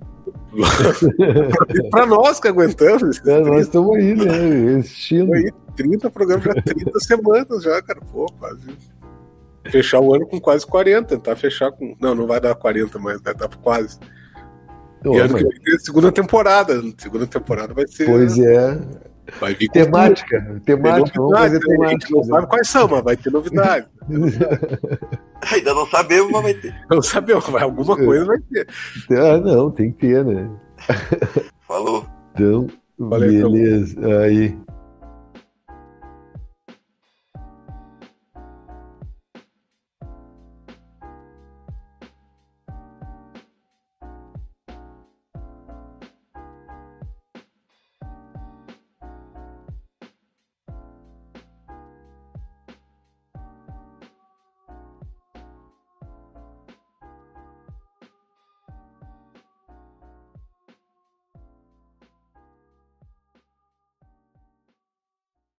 [0.54, 0.62] E
[1.90, 4.78] pra nós que aguentamos, É, 30, nós estamos aí, né?
[4.78, 5.34] Assistindo.
[5.34, 8.00] aí, 30 programas já 30 semanas já, cara.
[8.12, 8.78] Pô, quase.
[9.70, 11.96] Fechar o ano com quase 40, tentar fechar com.
[12.00, 13.98] Não, não vai dar 40, mas vai dar quase.
[15.14, 16.82] E ano mas- que vem tem a segunda temporada.
[16.98, 18.06] Segunda temporada vai ser.
[18.06, 18.78] Pois é.
[19.40, 20.40] Vai vir Temática.
[20.40, 20.60] tudo.
[20.60, 21.10] Temática.
[21.12, 21.86] Tem Vamos fazer né?
[21.86, 22.14] A gente temática.
[22.14, 23.86] não sabe quais são, mas vai ter novidade.
[25.52, 26.74] Ainda não sabemos, mas vai ter.
[26.90, 28.66] Não sabemos, vai, alguma coisa vai ter.
[29.10, 30.48] Ah, não, tem que ter, né?
[31.66, 32.06] Falou.
[32.34, 32.66] Então,
[32.98, 33.52] Valeu, então.
[33.52, 34.22] beleza.
[34.22, 34.56] Aí.